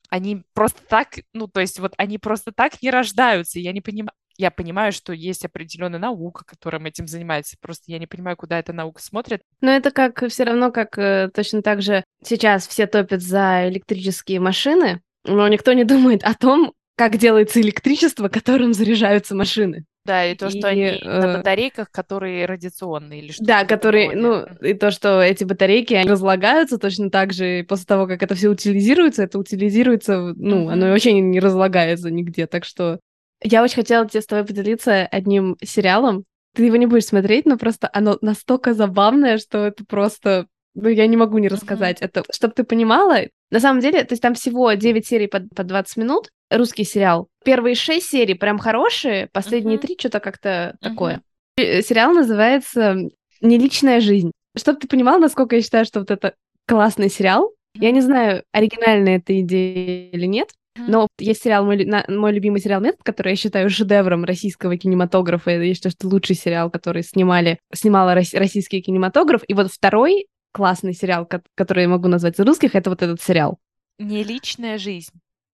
Они 0.09 0.43
просто 0.53 0.81
так, 0.89 1.19
ну, 1.33 1.47
то 1.47 1.61
есть 1.61 1.79
вот 1.79 1.93
они 1.97 2.17
просто 2.17 2.51
так 2.51 2.81
не 2.81 2.89
рождаются. 2.91 3.59
Я 3.59 3.71
не 3.71 3.79
понимаю, 3.81 4.11
я 4.41 4.51
понимаю, 4.51 4.91
что 4.91 5.13
есть 5.13 5.45
определенная 5.45 5.99
наука, 5.99 6.43
которая 6.45 6.81
этим 6.83 7.07
занимается. 7.07 7.55
Просто 7.61 7.83
я 7.91 7.99
не 7.99 8.07
понимаю, 8.07 8.35
куда 8.35 8.57
эта 8.59 8.73
наука 8.73 9.01
смотрит. 9.01 9.41
Но 9.61 9.71
это 9.71 9.91
как 9.91 10.27
все 10.29 10.43
равно, 10.43 10.71
как 10.71 10.97
э, 10.97 11.29
точно 11.33 11.61
так 11.61 11.81
же 11.81 12.03
сейчас 12.23 12.67
все 12.67 12.87
топят 12.87 13.21
за 13.21 13.69
электрические 13.69 14.39
машины, 14.39 15.01
но 15.25 15.47
никто 15.47 15.73
не 15.73 15.83
думает 15.83 16.23
о 16.23 16.33
том, 16.33 16.73
как 16.97 17.17
делается 17.17 17.61
электричество, 17.61 18.27
которым 18.27 18.73
заряжаются 18.73 19.35
машины. 19.35 19.85
Да, 20.03 20.25
и 20.25 20.35
то, 20.35 20.49
что 20.49 20.59
И, 20.59 20.63
они 20.63 20.99
на 21.03 21.25
э, 21.25 21.37
батарейках, 21.37 21.91
которые 21.91 22.47
радиационные 22.47 23.21
или 23.21 23.31
что-то 23.31 23.45
Да, 23.47 23.65
которые, 23.65 24.07
роде. 24.07 24.19
ну, 24.19 24.45
и 24.67 24.73
то, 24.73 24.89
что 24.89 25.21
эти 25.21 25.43
батарейки, 25.43 25.93
они 25.93 26.09
разлагаются 26.09 26.79
точно 26.79 27.11
так 27.11 27.33
же, 27.33 27.63
после 27.69 27.85
того, 27.85 28.07
как 28.07 28.23
это 28.23 28.33
все 28.33 28.49
утилизируется, 28.49 29.21
это 29.23 29.37
утилизируется, 29.37 30.33
ну, 30.35 30.61
Мгм. 30.63 30.69
оно 30.69 30.87
вообще 30.89 31.13
не 31.13 31.39
разлагается 31.39 32.09
нигде, 32.09 32.47
так 32.47 32.65
что... 32.65 32.99
Я 33.43 33.63
очень 33.63 33.75
хотела 33.75 34.07
тебе 34.07 34.21
с 34.21 34.25
тобой 34.25 34.45
поделиться 34.45 35.05
одним 35.05 35.57
сериалом. 35.63 36.25
Ты 36.53 36.65
его 36.65 36.75
не 36.75 36.85
будешь 36.85 37.05
смотреть, 37.05 37.45
но 37.45 37.57
просто 37.57 37.89
оно 37.91 38.17
настолько 38.21 38.73
забавное, 38.73 39.37
что 39.37 39.65
это 39.65 39.85
просто... 39.85 40.47
Ну, 40.73 40.87
я 40.87 41.05
не 41.07 41.17
могу 41.17 41.37
не 41.37 41.49
рассказать. 41.49 42.01
Это, 42.01 42.23
чтобы 42.31 42.53
ты 42.53 42.63
понимала, 42.63 43.19
на 43.49 43.59
самом 43.59 43.81
деле, 43.81 44.03
то 44.03 44.13
есть 44.13 44.21
там 44.21 44.35
всего 44.35 44.71
9 44.71 45.05
серий 45.05 45.27
по, 45.27 45.41
по 45.41 45.63
20 45.63 45.97
минут, 45.97 46.29
русский 46.49 46.85
сериал. 46.85 47.27
Первые 47.43 47.75
6 47.75 48.07
серий 48.07 48.35
прям 48.35 48.57
хорошие, 48.57 49.27
последние 49.33 49.77
Мгм. 49.77 49.87
3 49.87 49.95
что-то 49.99 50.19
как-то 50.19 50.77
Мгм. 50.81 50.89
такое. 50.91 51.21
Э, 51.57 51.81
Сериал 51.81 52.13
называется 52.13 52.95
«Не 53.41 53.57
личная 53.57 53.99
жизнь». 53.99 54.31
Чтобы 54.57 54.79
ты 54.79 54.87
понимал, 54.87 55.19
насколько 55.19 55.55
я 55.55 55.61
считаю, 55.61 55.85
что 55.85 55.99
вот 55.99 56.11
это 56.11 56.35
классный 56.67 57.09
сериал. 57.09 57.51
Я 57.73 57.91
не 57.91 58.01
знаю, 58.01 58.43
оригинальная 58.51 59.17
эта 59.17 59.39
идея 59.41 60.09
или 60.11 60.25
нет. 60.25 60.49
Но 60.77 61.07
есть 61.19 61.43
сериал, 61.43 61.65
мой, 61.65 61.83
на- 61.85 62.05
мой 62.07 62.31
любимый 62.33 62.61
сериал 62.61 62.81
«Метод», 62.81 63.01
который 63.03 63.31
я 63.31 63.35
считаю 63.35 63.69
шедевром 63.69 64.23
российского 64.23 64.77
кинематографа. 64.77 65.51
Я 65.51 65.73
считаю, 65.73 65.91
что 65.91 66.07
лучший 66.07 66.35
сериал, 66.35 66.69
который 66.71 67.03
снимали, 67.03 67.59
снимала 67.73 68.13
рос- 68.15 68.33
российский 68.33 68.81
кинематограф. 68.81 69.41
И 69.47 69.53
вот 69.53 69.71
второй 69.71 70.27
классный 70.53 70.93
сериал, 70.93 71.25
ко- 71.25 71.43
который 71.55 71.83
я 71.83 71.89
могу 71.89 72.07
назвать 72.07 72.39
из 72.39 72.45
русских, 72.45 72.75
это 72.75 72.89
вот 72.89 73.01
этот 73.01 73.21
сериал. 73.21 73.59
Не 73.99 74.23
личная 74.23 74.77
жизнь. 74.77 75.11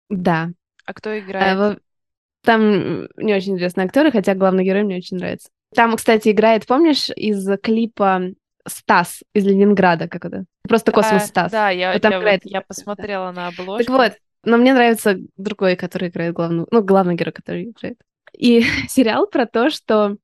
Да. 0.09 0.49
А 0.85 0.93
кто 0.93 1.09
А, 1.09 1.19
играет? 1.19 1.79
Там 2.43 3.01
не 3.17 3.33
очень 3.33 3.57
известные 3.57 3.85
актеры, 3.85 4.11
хотя 4.11 4.33
главный 4.35 4.63
герой 4.63 4.83
мне 4.83 4.97
очень 4.97 5.17
нравится. 5.17 5.49
Там, 5.75 5.95
кстати, 5.97 6.29
играет, 6.29 6.65
помнишь, 6.65 7.09
из 7.09 7.45
клипа 7.61 8.21
Стас 8.65 9.21
из 9.33 9.45
Ленинграда, 9.45 10.07
как 10.07 10.25
это? 10.25 10.45
Просто 10.67 10.91
космос 10.91 11.23
Да, 11.23 11.27
Стас. 11.27 11.51
Да, 11.51 11.69
я, 11.69 11.93
Вот 11.93 12.01
там 12.01 12.11
я, 12.11 12.17
вот- 12.17 12.23
играет 12.23 12.41
я 12.45 12.61
посмотрела 12.61 13.31
на 13.31 13.47
обложку. 13.47 13.83
Так 13.83 13.89
вот, 13.89 14.13
но 14.47 14.57
мне 14.57 14.73
нравится 14.73 15.17
другой, 15.35 15.75
который 15.75 16.07
играет 16.07 16.33
главную, 16.33 16.67
ну, 16.71 16.81
главный 16.81 17.15
герой, 17.15 17.33
который 17.33 17.65
играет. 17.65 17.97
И 18.35 18.63
сериал 18.87 19.27
про 19.27 19.45
то, 19.45 19.69
что 19.69 20.17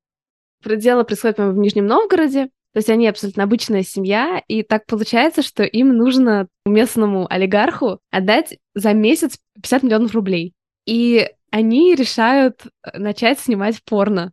дело 0.65 1.03
происходит, 1.03 1.39
в 1.39 1.57
Нижнем 1.57 1.87
Новгороде, 1.87 2.45
то 2.45 2.77
есть 2.77 2.89
они 2.89 3.07
абсолютно 3.07 3.43
обычная 3.43 3.83
семья, 3.83 4.41
и 4.47 4.63
так 4.63 4.85
получается, 4.85 5.43
что 5.43 5.63
им 5.63 5.89
нужно 5.95 6.47
местному 6.65 7.31
олигарху 7.31 7.99
отдать 8.09 8.57
за 8.73 8.93
месяц 8.93 9.37
50 9.55 9.83
миллионов 9.83 10.15
рублей. 10.15 10.53
И 10.85 11.29
они 11.51 11.93
решают 11.93 12.65
э, 12.65 12.97
начать 12.97 13.39
снимать 13.39 13.83
порно 13.83 14.31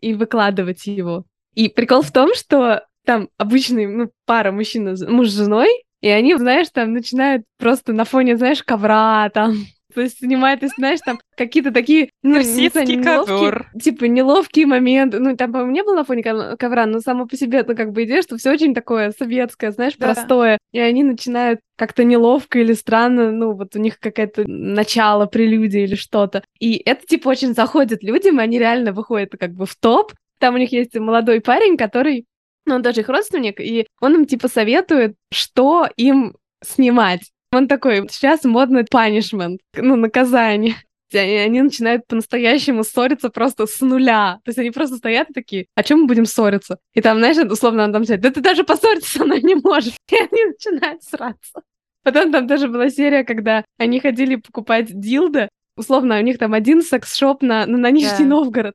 и 0.00 0.14
выкладывать 0.14 0.86
его. 0.86 1.24
И 1.54 1.68
прикол 1.68 2.02
в 2.02 2.12
том, 2.12 2.34
что 2.34 2.84
там 3.06 3.28
обычный, 3.38 3.86
ну, 3.86 4.10
пара 4.26 4.52
мужчина, 4.52 4.94
муж 5.08 5.28
с 5.28 5.36
женой, 5.36 5.68
и 6.00 6.08
они, 6.08 6.36
знаешь, 6.36 6.68
там 6.72 6.92
начинают 6.92 7.44
просто 7.58 7.92
на 7.92 8.04
фоне, 8.04 8.36
знаешь, 8.36 8.62
ковра, 8.62 9.30
там, 9.30 9.54
То 9.94 10.02
есть 10.02 10.18
снимает, 10.18 10.60
ты 10.60 10.68
знаешь, 10.68 11.00
там 11.04 11.18
какие-то 11.36 11.72
такие, 11.72 12.10
ну, 12.22 12.38
не 12.38 12.68
знаю, 12.68 12.86
неловкие, 12.86 13.66
типа 13.80 14.04
неловкие 14.04 14.66
моменты. 14.66 15.18
Ну, 15.18 15.34
там, 15.34 15.50
по-моему, 15.50 15.72
не 15.72 15.82
было 15.82 15.96
на 15.96 16.04
фоне 16.04 16.22
ковра, 16.22 16.86
но 16.86 17.00
само 17.00 17.26
по 17.26 17.36
себе, 17.36 17.64
ну, 17.66 17.74
как 17.74 17.92
бы 17.92 18.04
идея, 18.04 18.22
что 18.22 18.36
все 18.36 18.52
очень 18.52 18.74
такое 18.74 19.12
советское, 19.18 19.72
знаешь, 19.72 19.94
да. 19.98 20.12
простое. 20.12 20.58
И 20.72 20.78
они 20.78 21.02
начинают 21.04 21.60
как-то 21.76 22.04
неловко 22.04 22.58
или 22.58 22.74
странно, 22.74 23.32
ну, 23.32 23.52
вот 23.52 23.76
у 23.76 23.78
них 23.78 23.98
какое-то 23.98 24.44
начало, 24.46 25.26
прелюдия 25.26 25.84
или 25.84 25.94
что-то. 25.94 26.44
И 26.60 26.76
это, 26.84 27.06
типа, 27.06 27.28
очень 27.28 27.54
заходит 27.54 28.02
людям, 28.02 28.40
и 28.40 28.42
они 28.42 28.58
реально 28.58 28.92
выходят 28.92 29.32
как 29.40 29.52
бы 29.52 29.64
в 29.64 29.74
топ. 29.74 30.12
Там 30.38 30.54
у 30.54 30.58
них 30.58 30.70
есть 30.70 30.94
молодой 30.94 31.40
парень, 31.40 31.76
который 31.76 32.26
ну, 32.68 32.76
он 32.76 32.82
даже 32.82 33.00
их 33.00 33.08
родственник, 33.08 33.60
и 33.60 33.86
он 34.00 34.14
им, 34.14 34.26
типа, 34.26 34.48
советует, 34.48 35.16
что 35.32 35.88
им 35.96 36.36
снимать. 36.62 37.22
Он 37.52 37.66
такой, 37.66 38.06
сейчас 38.10 38.44
модный 38.44 38.82
punishment, 38.82 39.58
ну, 39.74 39.96
наказание. 39.96 40.76
И 41.10 41.16
они 41.16 41.62
начинают 41.62 42.06
по-настоящему 42.06 42.84
ссориться 42.84 43.30
просто 43.30 43.66
с 43.66 43.80
нуля. 43.80 44.40
То 44.44 44.50
есть 44.50 44.58
они 44.58 44.70
просто 44.70 44.96
стоят 44.96 45.30
и 45.30 45.32
такие, 45.32 45.66
о 45.74 45.82
чем 45.82 46.00
мы 46.00 46.06
будем 46.06 46.26
ссориться? 46.26 46.78
И 46.92 47.00
там, 47.00 47.18
знаешь, 47.18 47.38
условно 47.38 47.84
он 47.84 47.92
там 47.92 48.04
сказать, 48.04 48.20
да 48.20 48.30
ты 48.30 48.42
даже 48.42 48.64
поссориться 48.64 49.18
со 49.18 49.24
мной 49.24 49.40
не 49.40 49.54
можешь. 49.54 49.94
И 50.10 50.16
они 50.16 50.44
начинают 50.44 51.02
сраться. 51.02 51.62
Потом 52.02 52.30
там 52.30 52.46
даже 52.46 52.68
была 52.68 52.90
серия, 52.90 53.24
когда 53.24 53.64
они 53.78 54.00
ходили 54.00 54.36
покупать 54.36 54.88
дилда. 54.88 55.48
Условно, 55.76 56.18
у 56.18 56.22
них 56.22 56.38
там 56.38 56.52
один 56.52 56.82
секс-шоп 56.82 57.40
на, 57.42 57.64
на, 57.64 57.78
на 57.78 57.90
Нижний 57.90 58.26
yeah. 58.26 58.28
Новгород. 58.28 58.74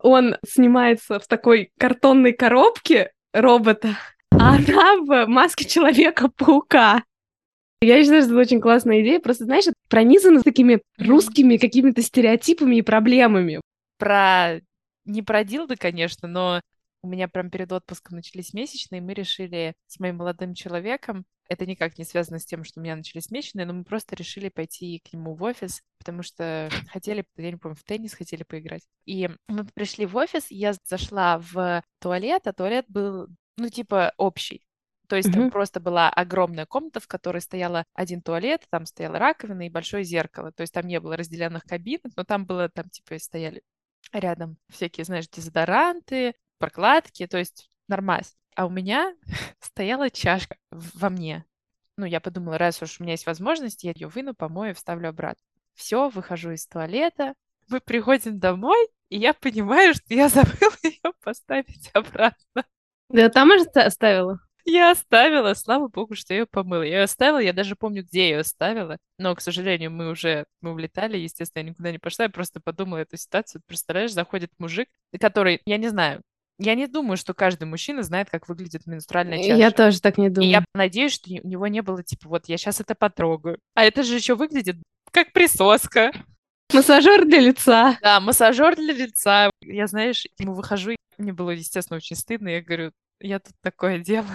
Он 0.00 0.36
снимается 0.46 1.20
в 1.20 1.26
такой 1.26 1.70
картонной 1.78 2.32
коробке 2.32 3.12
робота, 3.40 3.96
а 4.32 4.56
она 4.56 4.96
в 5.02 5.26
маске 5.26 5.64
Человека-паука. 5.64 7.02
Я 7.80 8.02
считаю, 8.02 8.22
что 8.22 8.32
это 8.32 8.40
очень 8.40 8.60
классная 8.60 9.02
идея. 9.02 9.20
Просто, 9.20 9.44
знаешь, 9.44 9.64
пронизана 9.88 10.42
такими 10.42 10.80
русскими 10.98 11.56
какими-то 11.56 12.02
стереотипами 12.02 12.76
и 12.76 12.82
проблемами. 12.82 13.60
Про... 13.98 14.60
Не 15.04 15.22
про 15.22 15.44
дилды, 15.44 15.76
конечно, 15.76 16.28
но 16.28 16.60
у 17.02 17.08
меня 17.08 17.28
прям 17.28 17.50
перед 17.50 17.72
отпуском 17.72 18.16
начались 18.16 18.52
месячные, 18.52 19.00
и 19.00 19.04
мы 19.04 19.14
решили 19.14 19.74
с 19.86 19.98
моим 20.00 20.16
молодым 20.16 20.54
человеком, 20.54 21.24
это 21.48 21.64
никак 21.64 21.96
не 21.96 22.04
связано 22.04 22.38
с 22.38 22.44
тем, 22.44 22.62
что 22.62 22.78
у 22.78 22.82
меня 22.82 22.94
начались 22.94 23.30
месячные, 23.30 23.64
но 23.64 23.72
мы 23.72 23.84
просто 23.84 24.14
решили 24.14 24.50
пойти 24.50 24.98
к 24.98 25.12
нему 25.14 25.34
в 25.34 25.42
офис, 25.42 25.82
потому 25.98 26.22
что 26.22 26.68
хотели, 26.88 27.24
я 27.36 27.50
не 27.50 27.56
помню, 27.56 27.76
в 27.76 27.84
теннис 27.84 28.14
хотели 28.14 28.42
поиграть. 28.42 28.82
И 29.06 29.30
мы 29.48 29.64
пришли 29.64 30.04
в 30.04 30.16
офис, 30.16 30.46
я 30.50 30.74
зашла 30.84 31.38
в 31.38 31.82
туалет, 32.00 32.46
а 32.46 32.52
туалет 32.52 32.84
был, 32.88 33.28
ну, 33.56 33.68
типа, 33.70 34.12
общий. 34.18 34.62
То 35.08 35.16
есть 35.16 35.30
mm-hmm. 35.30 35.32
там 35.32 35.50
просто 35.50 35.80
была 35.80 36.10
огромная 36.10 36.66
комната, 36.66 37.00
в 37.00 37.08
которой 37.08 37.40
стояла 37.40 37.84
один 37.94 38.20
туалет, 38.20 38.66
там 38.68 38.84
стояла 38.84 39.18
раковина 39.18 39.66
и 39.66 39.70
большое 39.70 40.04
зеркало. 40.04 40.52
То 40.52 40.60
есть 40.60 40.74
там 40.74 40.86
не 40.86 41.00
было 41.00 41.16
разделенных 41.16 41.64
кабинок, 41.64 42.12
но 42.14 42.24
там 42.24 42.44
было, 42.44 42.68
там 42.68 42.90
типа 42.90 43.18
стояли 43.18 43.62
рядом 44.12 44.58
всякие, 44.68 45.04
знаешь, 45.04 45.28
дезодоранты, 45.28 46.34
прокладки, 46.58 47.26
то 47.26 47.38
есть 47.38 47.70
нормас. 47.88 48.36
А 48.54 48.66
у 48.66 48.70
меня 48.70 49.14
стояла 49.60 50.10
чашка 50.10 50.56
во 50.70 51.10
мне. 51.10 51.44
Ну, 51.96 52.06
я 52.06 52.20
подумала, 52.20 52.58
раз 52.58 52.80
уж 52.82 53.00
у 53.00 53.02
меня 53.02 53.12
есть 53.12 53.26
возможность, 53.26 53.84
я 53.84 53.92
ее 53.92 54.08
выну, 54.08 54.34
помою, 54.34 54.74
вставлю 54.74 55.08
обратно. 55.08 55.42
Все, 55.74 56.08
выхожу 56.08 56.52
из 56.52 56.66
туалета, 56.66 57.34
мы 57.68 57.80
приходим 57.80 58.38
домой, 58.38 58.88
и 59.08 59.18
я 59.18 59.34
понимаю, 59.34 59.94
что 59.94 60.14
я 60.14 60.28
забыла 60.28 60.76
ее 60.82 61.12
поставить 61.22 61.90
обратно. 61.92 62.64
Да, 63.08 63.28
там 63.28 63.50
уже 63.50 63.64
оставила? 63.74 64.38
Я 64.64 64.90
оставила, 64.90 65.54
слава 65.54 65.88
богу, 65.88 66.14
что 66.14 66.34
я 66.34 66.40
ее 66.40 66.46
помыла. 66.46 66.82
Я 66.82 66.98
ее 66.98 67.02
оставила, 67.04 67.38
я 67.38 67.54
даже 67.54 67.74
помню, 67.74 68.04
где 68.04 68.20
я 68.20 68.28
ее 68.28 68.40
оставила. 68.40 68.98
Но, 69.16 69.34
к 69.34 69.40
сожалению, 69.40 69.90
мы 69.90 70.10
уже 70.10 70.44
мы 70.60 70.72
улетали, 70.72 71.16
естественно, 71.16 71.62
я 71.62 71.70
никуда 71.70 71.90
не 71.90 71.98
пошла. 71.98 72.26
Я 72.26 72.30
просто 72.30 72.60
подумала 72.60 72.98
эту 72.98 73.16
ситуацию. 73.16 73.62
Представляешь, 73.66 74.12
заходит 74.12 74.52
мужик, 74.58 74.90
который, 75.18 75.62
я 75.64 75.78
не 75.78 75.88
знаю, 75.88 76.20
я 76.58 76.74
не 76.74 76.86
думаю, 76.86 77.16
что 77.16 77.34
каждый 77.34 77.64
мужчина 77.64 78.02
знает, 78.02 78.30
как 78.30 78.48
выглядит 78.48 78.86
менструальная 78.86 79.38
чаша. 79.38 79.54
Я 79.54 79.70
тоже 79.70 80.00
так 80.00 80.18
не 80.18 80.28
думаю. 80.28 80.48
И 80.48 80.52
я 80.52 80.64
надеюсь, 80.74 81.12
что 81.12 81.30
у 81.30 81.46
него 81.46 81.66
не 81.68 81.82
было 81.82 82.02
типа, 82.02 82.28
вот 82.28 82.48
я 82.48 82.56
сейчас 82.56 82.80
это 82.80 82.94
потрогаю. 82.94 83.58
А 83.74 83.84
это 83.84 84.02
же 84.02 84.14
еще 84.14 84.34
выглядит 84.34 84.76
как 85.12 85.32
присоска. 85.32 86.12
Массажер 86.72 87.24
для 87.24 87.40
лица. 87.40 87.96
Да, 88.02 88.20
массажер 88.20 88.76
для 88.76 88.92
лица. 88.92 89.50
Я, 89.62 89.86
знаешь, 89.86 90.26
ему 90.38 90.54
выхожу, 90.54 90.96
мне 91.16 91.32
было, 91.32 91.50
естественно, 91.50 91.96
очень 91.96 92.16
стыдно. 92.16 92.48
Я 92.48 92.62
говорю, 92.62 92.92
я 93.20 93.38
тут 93.38 93.54
такое 93.62 93.98
дело. 93.98 94.28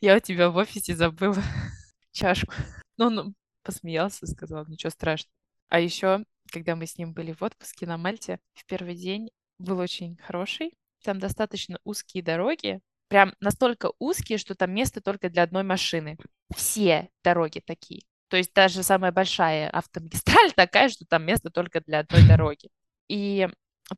Я 0.00 0.16
у 0.16 0.20
тебя 0.20 0.50
в 0.50 0.56
офисе 0.56 0.94
забыла 0.94 1.42
чашку. 2.12 2.52
Ну, 2.98 3.06
он 3.06 3.34
посмеялся, 3.62 4.26
сказал, 4.26 4.66
ничего 4.66 4.90
страшного. 4.90 5.32
А 5.68 5.80
еще, 5.80 6.24
когда 6.50 6.76
мы 6.76 6.86
с 6.86 6.98
ним 6.98 7.14
были 7.14 7.32
в 7.32 7.42
отпуске 7.42 7.86
на 7.86 7.96
Мальте, 7.96 8.38
в 8.54 8.66
первый 8.66 8.94
день 8.94 9.30
был 9.58 9.78
очень 9.78 10.16
хороший. 10.16 10.74
Там 11.02 11.18
достаточно 11.18 11.78
узкие 11.84 12.22
дороги, 12.22 12.80
прям 13.08 13.34
настолько 13.40 13.92
узкие, 13.98 14.38
что 14.38 14.54
там 14.54 14.72
место 14.72 15.00
только 15.00 15.28
для 15.28 15.42
одной 15.42 15.62
машины. 15.62 16.16
Все 16.56 17.10
дороги 17.22 17.60
такие. 17.64 18.02
То 18.28 18.38
есть 18.38 18.54
даже 18.54 18.82
самая 18.82 19.12
большая 19.12 19.68
автомагистраль 19.68 20.52
такая, 20.56 20.88
что 20.88 21.04
там 21.04 21.24
место 21.24 21.50
только 21.50 21.82
для 21.82 22.00
одной 22.00 22.22
дороги. 22.28 22.70
И 23.08 23.48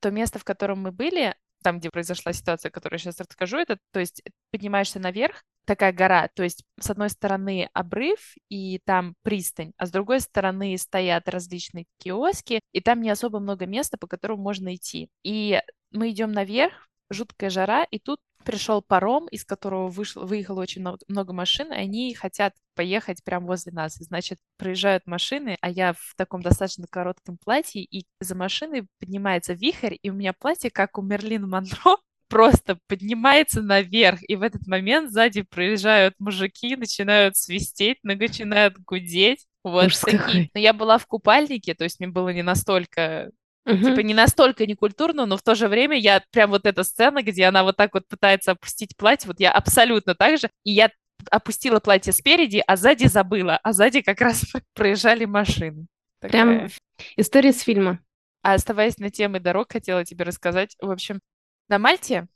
то 0.00 0.10
место, 0.10 0.40
в 0.40 0.44
котором 0.44 0.82
мы 0.82 0.90
были, 0.90 1.36
там, 1.62 1.78
где 1.78 1.90
произошла 1.90 2.32
ситуация, 2.32 2.70
которую 2.70 2.98
я 2.98 3.02
сейчас 3.04 3.20
расскажу, 3.20 3.58
это, 3.58 3.78
то 3.92 4.00
есть, 4.00 4.22
поднимаешься 4.50 4.98
наверх, 4.98 5.44
такая 5.64 5.92
гора, 5.92 6.28
то 6.34 6.42
есть, 6.42 6.64
с 6.78 6.90
одной 6.90 7.08
стороны 7.08 7.70
обрыв, 7.72 8.34
и 8.50 8.80
там 8.84 9.14
пристань, 9.22 9.72
а 9.78 9.86
с 9.86 9.90
другой 9.90 10.20
стороны 10.20 10.76
стоят 10.76 11.28
различные 11.28 11.86
киоски, 11.98 12.60
и 12.72 12.80
там 12.80 13.00
не 13.00 13.10
особо 13.10 13.38
много 13.38 13.64
места, 13.66 13.96
по 13.96 14.06
которому 14.06 14.42
можно 14.42 14.74
идти. 14.74 15.08
И 15.22 15.60
мы 15.90 16.10
идем 16.10 16.32
наверх, 16.32 16.88
жуткая 17.14 17.50
жара, 17.50 17.84
и 17.84 17.98
тут 17.98 18.20
пришел 18.44 18.82
паром, 18.82 19.26
из 19.28 19.44
которого 19.44 19.88
вышло, 19.88 20.24
выехало 20.24 20.60
очень 20.60 20.84
много, 21.08 21.32
машин, 21.32 21.72
и 21.72 21.76
они 21.76 22.14
хотят 22.14 22.54
поехать 22.74 23.24
прямо 23.24 23.46
возле 23.46 23.72
нас. 23.72 24.00
И, 24.00 24.04
значит, 24.04 24.38
проезжают 24.58 25.06
машины, 25.06 25.56
а 25.60 25.70
я 25.70 25.94
в 25.94 26.14
таком 26.16 26.42
достаточно 26.42 26.86
коротком 26.88 27.38
платье, 27.38 27.82
и 27.82 28.06
за 28.20 28.34
машиной 28.34 28.86
поднимается 29.00 29.54
вихрь, 29.54 29.96
и 30.00 30.10
у 30.10 30.14
меня 30.14 30.32
платье, 30.32 30.70
как 30.70 30.98
у 30.98 31.02
Мерлин 31.02 31.48
Монро, 31.48 31.96
просто 32.28 32.78
поднимается 32.86 33.62
наверх, 33.62 34.20
и 34.28 34.36
в 34.36 34.42
этот 34.42 34.66
момент 34.66 35.10
сзади 35.10 35.42
проезжают 35.42 36.14
мужики, 36.18 36.76
начинают 36.76 37.36
свистеть, 37.36 37.98
начинают 38.02 38.78
гудеть. 38.78 39.46
Вот 39.62 39.92
такие. 39.98 40.50
Но 40.52 40.60
я 40.60 40.74
была 40.74 40.98
в 40.98 41.06
купальнике, 41.06 41.74
то 41.74 41.84
есть 41.84 41.98
мне 41.98 42.08
было 42.08 42.28
не 42.30 42.42
настолько 42.42 43.30
Uh-huh. 43.66 43.82
Типа 43.82 44.00
не 44.00 44.12
настолько 44.12 44.66
некультурно, 44.66 45.24
но 45.24 45.36
в 45.36 45.42
то 45.42 45.54
же 45.54 45.68
время 45.68 45.96
я 45.98 46.22
прям 46.30 46.50
вот 46.50 46.66
эта 46.66 46.84
сцена, 46.84 47.22
где 47.22 47.44
она 47.44 47.64
вот 47.64 47.76
так 47.76 47.94
вот 47.94 48.06
пытается 48.06 48.52
опустить 48.52 48.96
платье, 48.96 49.28
вот 49.28 49.40
я 49.40 49.50
абсолютно 49.52 50.14
так 50.14 50.38
же, 50.38 50.50
и 50.64 50.72
я 50.72 50.90
опустила 51.30 51.80
платье 51.80 52.12
спереди, 52.12 52.62
а 52.66 52.76
сзади 52.76 53.06
забыла, 53.06 53.58
а 53.62 53.72
сзади 53.72 54.02
как 54.02 54.20
раз 54.20 54.44
проезжали 54.74 55.24
машины. 55.24 55.86
Такая... 56.20 56.42
Прям 56.42 56.70
история 57.16 57.52
с 57.52 57.62
фильма. 57.62 58.00
А 58.42 58.54
оставаясь 58.54 58.98
на 58.98 59.10
теме 59.10 59.40
дорог, 59.40 59.72
хотела 59.72 60.04
тебе 60.04 60.24
рассказать. 60.24 60.76
В 60.80 60.90
общем, 60.90 61.20
на 61.68 61.78
Мальте 61.78 62.26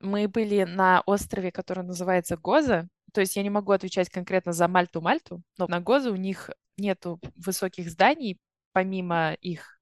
мы 0.00 0.28
были 0.28 0.64
на 0.64 1.02
острове, 1.06 1.50
который 1.50 1.84
называется 1.84 2.36
Гоза. 2.36 2.86
То 3.14 3.22
есть 3.22 3.36
я 3.36 3.42
не 3.42 3.50
могу 3.50 3.72
отвечать 3.72 4.10
конкретно 4.10 4.52
за 4.52 4.68
Мальту-Мальту, 4.68 5.40
но 5.56 5.66
на 5.66 5.80
Гоза 5.80 6.10
у 6.10 6.16
них 6.16 6.50
нету 6.76 7.20
высоких 7.36 7.88
зданий, 7.88 8.38
помимо 8.72 9.34
их 9.40 9.73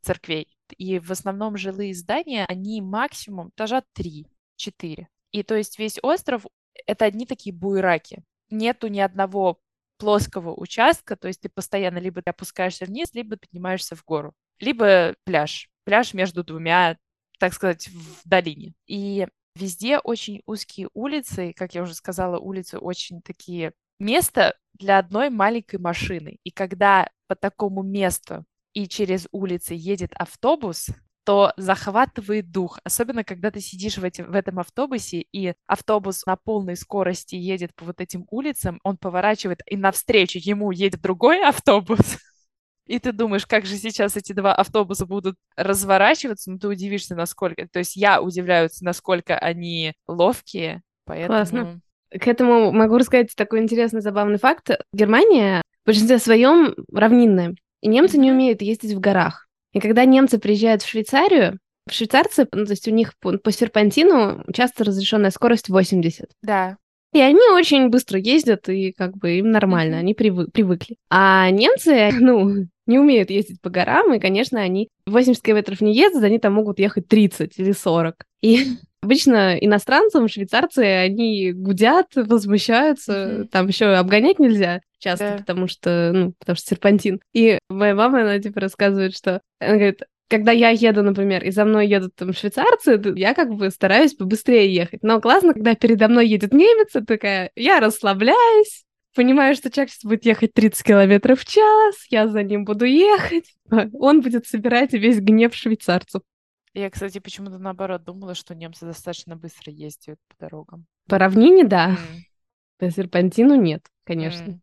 церквей. 0.00 0.48
И 0.76 0.98
в 0.98 1.10
основном 1.10 1.56
жилые 1.56 1.94
здания, 1.94 2.44
они 2.46 2.80
максимум 2.80 3.50
этажа 3.50 3.82
3-4. 3.98 5.06
И 5.32 5.42
то 5.42 5.54
есть 5.54 5.78
весь 5.78 5.98
остров— 6.02 6.46
это 6.86 7.04
одни 7.04 7.26
такие 7.26 7.54
буераки. 7.54 8.22
Нету 8.50 8.88
ни 8.88 9.00
одного 9.00 9.58
плоского 9.98 10.54
участка, 10.54 11.14
то 11.14 11.28
есть 11.28 11.42
ты 11.42 11.48
постоянно 11.48 11.98
либо 11.98 12.22
ты 12.22 12.30
опускаешься 12.30 12.86
вниз, 12.86 13.10
либо 13.12 13.36
поднимаешься 13.36 13.94
в 13.94 14.04
гору. 14.04 14.32
Либо 14.58 15.14
пляж. 15.24 15.68
Пляж 15.84 16.14
между 16.14 16.42
двумя, 16.42 16.96
так 17.38 17.52
сказать, 17.52 17.88
в 17.88 18.28
долине. 18.28 18.74
И 18.86 19.28
везде 19.54 19.98
очень 19.98 20.42
узкие 20.46 20.88
улицы, 20.94 21.52
как 21.54 21.74
я 21.74 21.82
уже 21.82 21.94
сказала, 21.94 22.38
улицы 22.38 22.78
очень 22.78 23.22
такие 23.22 23.72
место 23.98 24.56
для 24.74 24.98
одной 24.98 25.30
маленькой 25.30 25.78
машины. 25.78 26.38
И 26.44 26.50
когда 26.50 27.10
по 27.28 27.36
такому 27.36 27.82
месту 27.82 28.44
и 28.74 28.88
через 28.88 29.28
улицы 29.32 29.74
едет 29.74 30.12
автобус, 30.14 30.88
то 31.24 31.52
захватывает 31.56 32.50
дух, 32.50 32.78
особенно 32.82 33.24
когда 33.24 33.50
ты 33.50 33.60
сидишь 33.60 33.98
в, 33.98 34.04
эти, 34.04 34.22
в 34.22 34.34
этом 34.34 34.58
автобусе, 34.58 35.24
и 35.32 35.54
автобус 35.66 36.24
на 36.26 36.36
полной 36.36 36.76
скорости 36.76 37.36
едет 37.36 37.74
по 37.74 37.84
вот 37.84 38.00
этим 38.00 38.26
улицам, 38.30 38.80
он 38.82 38.96
поворачивает, 38.96 39.60
и 39.66 39.76
навстречу 39.76 40.38
ему 40.42 40.70
едет 40.70 41.00
другой 41.00 41.44
автобус. 41.46 42.18
И 42.86 42.98
ты 42.98 43.12
думаешь, 43.12 43.46
как 43.46 43.66
же 43.66 43.76
сейчас 43.76 44.16
эти 44.16 44.32
два 44.32 44.54
автобуса 44.54 45.06
будут 45.06 45.36
разворачиваться, 45.56 46.50
ну 46.50 46.58
ты 46.58 46.66
удивишься, 46.66 47.14
насколько. 47.14 47.68
То 47.68 47.78
есть 47.78 47.94
я 47.94 48.20
удивляюсь, 48.20 48.80
насколько 48.80 49.38
они 49.38 49.94
ловкие, 50.08 50.82
поэтому... 51.04 51.28
Классно. 51.28 51.80
К 52.10 52.26
этому 52.26 52.72
могу 52.72 52.98
рассказать 52.98 53.36
такой 53.36 53.60
интересный, 53.60 54.00
забавный 54.00 54.38
факт. 54.38 54.70
Германия 54.92 55.62
в 55.84 55.86
большинстве 55.86 56.18
своем 56.18 56.74
равнинная. 56.92 57.54
И 57.80 57.88
немцы 57.88 58.18
не 58.18 58.30
умеют 58.30 58.62
ездить 58.62 58.92
в 58.92 59.00
горах. 59.00 59.46
И 59.72 59.80
когда 59.80 60.04
немцы 60.04 60.38
приезжают 60.38 60.82
в 60.82 60.88
Швейцарию, 60.88 61.58
швейцарцы, 61.90 62.46
ну, 62.52 62.64
то 62.64 62.72
есть 62.72 62.88
у 62.88 62.90
них 62.90 63.14
по, 63.20 63.36
по 63.38 63.52
серпантину 63.52 64.44
часто 64.52 64.84
разрешенная 64.84 65.30
скорость 65.30 65.68
80. 65.68 66.30
Да. 66.42 66.76
И 67.12 67.20
они 67.20 67.40
очень 67.52 67.88
быстро 67.88 68.20
ездят, 68.20 68.68
и 68.68 68.92
как 68.92 69.16
бы 69.16 69.38
им 69.38 69.50
нормально, 69.50 69.98
они 69.98 70.14
привы- 70.14 70.48
привыкли. 70.50 70.96
А 71.10 71.50
немцы, 71.50 72.10
ну, 72.12 72.66
не 72.86 72.98
умеют 72.98 73.30
ездить 73.30 73.60
по 73.60 73.70
горам, 73.70 74.14
и, 74.14 74.20
конечно, 74.20 74.60
они 74.60 74.88
80 75.06 75.42
километров 75.42 75.80
не 75.80 75.94
ездят, 75.94 76.22
они 76.22 76.38
там 76.38 76.54
могут 76.54 76.78
ехать 76.78 77.08
30 77.08 77.58
или 77.58 77.72
40. 77.72 78.14
И 78.42 78.66
обычно 79.02 79.56
иностранцам, 79.56 80.28
швейцарцы, 80.28 80.80
они 80.80 81.52
гудят, 81.52 82.14
возмущаются, 82.14 83.12
mm-hmm. 83.12 83.44
там 83.48 83.66
еще 83.66 83.86
обгонять 83.86 84.38
нельзя 84.38 84.80
часто, 85.00 85.24
yeah. 85.24 85.38
потому 85.38 85.66
что, 85.66 86.12
ну, 86.14 86.32
потому 86.38 86.56
что 86.56 86.68
серпантин. 86.68 87.20
И 87.32 87.58
моя 87.68 87.94
мама, 87.94 88.20
она 88.22 88.38
типа 88.38 88.60
рассказывает, 88.60 89.16
что, 89.16 89.40
она 89.58 89.74
говорит, 89.74 90.02
когда 90.28 90.52
я 90.52 90.70
еду, 90.70 91.02
например, 91.02 91.42
и 91.42 91.50
за 91.50 91.64
мной 91.64 91.88
едут 91.88 92.14
там 92.14 92.32
швейцарцы, 92.32 93.00
я 93.16 93.34
как 93.34 93.52
бы 93.52 93.68
стараюсь 93.70 94.14
побыстрее 94.14 94.72
ехать. 94.72 95.02
Но 95.02 95.20
классно, 95.20 95.54
когда 95.54 95.74
передо 95.74 96.06
мной 96.06 96.28
едет 96.28 96.52
немец, 96.52 96.92
такая, 97.04 97.50
я 97.56 97.80
расслабляюсь, 97.80 98.84
понимаю, 99.16 99.56
что 99.56 99.70
человек 99.70 99.90
сейчас 99.90 100.04
будет 100.04 100.24
ехать 100.24 100.52
30 100.54 100.86
километров 100.86 101.40
в 101.40 101.44
час, 101.44 101.96
я 102.10 102.28
за 102.28 102.44
ним 102.44 102.64
буду 102.64 102.84
ехать, 102.84 103.52
он 103.92 104.20
будет 104.20 104.46
собирать 104.46 104.92
весь 104.92 105.18
гнев 105.18 105.54
швейцарцев. 105.54 106.22
Я, 106.72 106.88
кстати, 106.90 107.18
почему-то 107.18 107.58
наоборот 107.58 108.04
думала, 108.04 108.36
что 108.36 108.54
немцы 108.54 108.86
достаточно 108.86 109.34
быстро 109.34 109.72
ездят 109.72 110.18
по 110.28 110.44
дорогам. 110.44 110.86
По 111.08 111.18
равнине, 111.18 111.64
да. 111.64 111.90
Mm. 111.90 112.20
По 112.78 112.90
серпантину 112.90 113.56
нет, 113.56 113.82
конечно. 114.04 114.50
Mm. 114.52 114.58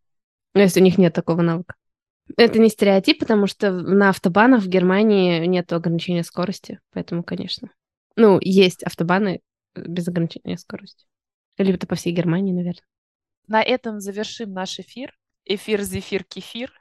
Но 0.57 0.63
если 0.63 0.81
у 0.81 0.83
них 0.83 0.97
нет 0.97 1.13
такого 1.13 1.43
навыка. 1.43 1.75
Это 2.35 2.57
не 2.57 2.69
стереотип, 2.69 3.19
потому 3.19 3.45
что 3.45 3.71
на 3.71 4.09
автобанах 4.09 4.63
в 4.63 4.67
Германии 4.67 5.45
нет 5.45 5.71
ограничения 5.71 6.23
скорости, 6.23 6.79
поэтому, 6.91 7.21
конечно. 7.21 7.69
Ну, 8.15 8.39
есть 8.41 8.81
автобаны 8.81 9.41
без 9.75 10.07
ограничения 10.07 10.57
скорости. 10.57 11.05
Или 11.57 11.75
это 11.75 11.85
по 11.85 11.93
всей 11.93 12.11
Германии, 12.11 12.53
наверное. 12.53 12.87
На 13.47 13.61
этом 13.61 13.99
завершим 13.99 14.51
наш 14.51 14.79
эфир. 14.79 15.15
Эфир 15.45 15.83
Зефир 15.83 16.23
Кефир. 16.23 16.73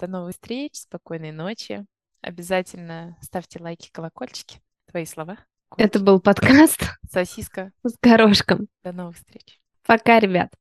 До 0.00 0.08
новых 0.08 0.32
встреч, 0.32 0.72
спокойной 0.74 1.30
ночи. 1.30 1.86
Обязательно 2.22 3.16
ставьте 3.20 3.62
лайки, 3.62 3.88
колокольчики. 3.92 4.60
Твои 4.90 5.06
слова. 5.06 5.38
Это 5.76 6.00
был 6.00 6.20
подкаст 6.20 6.98
«Сосиска 7.08 7.70
с 7.84 7.94
горошком». 8.02 8.66
До 8.82 8.90
новых 8.90 9.14
встреч. 9.14 9.60
Пока, 9.86 10.18
ребят. 10.18 10.52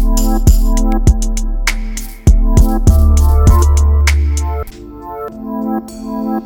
Thank 0.00 0.48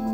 you. 0.08 0.13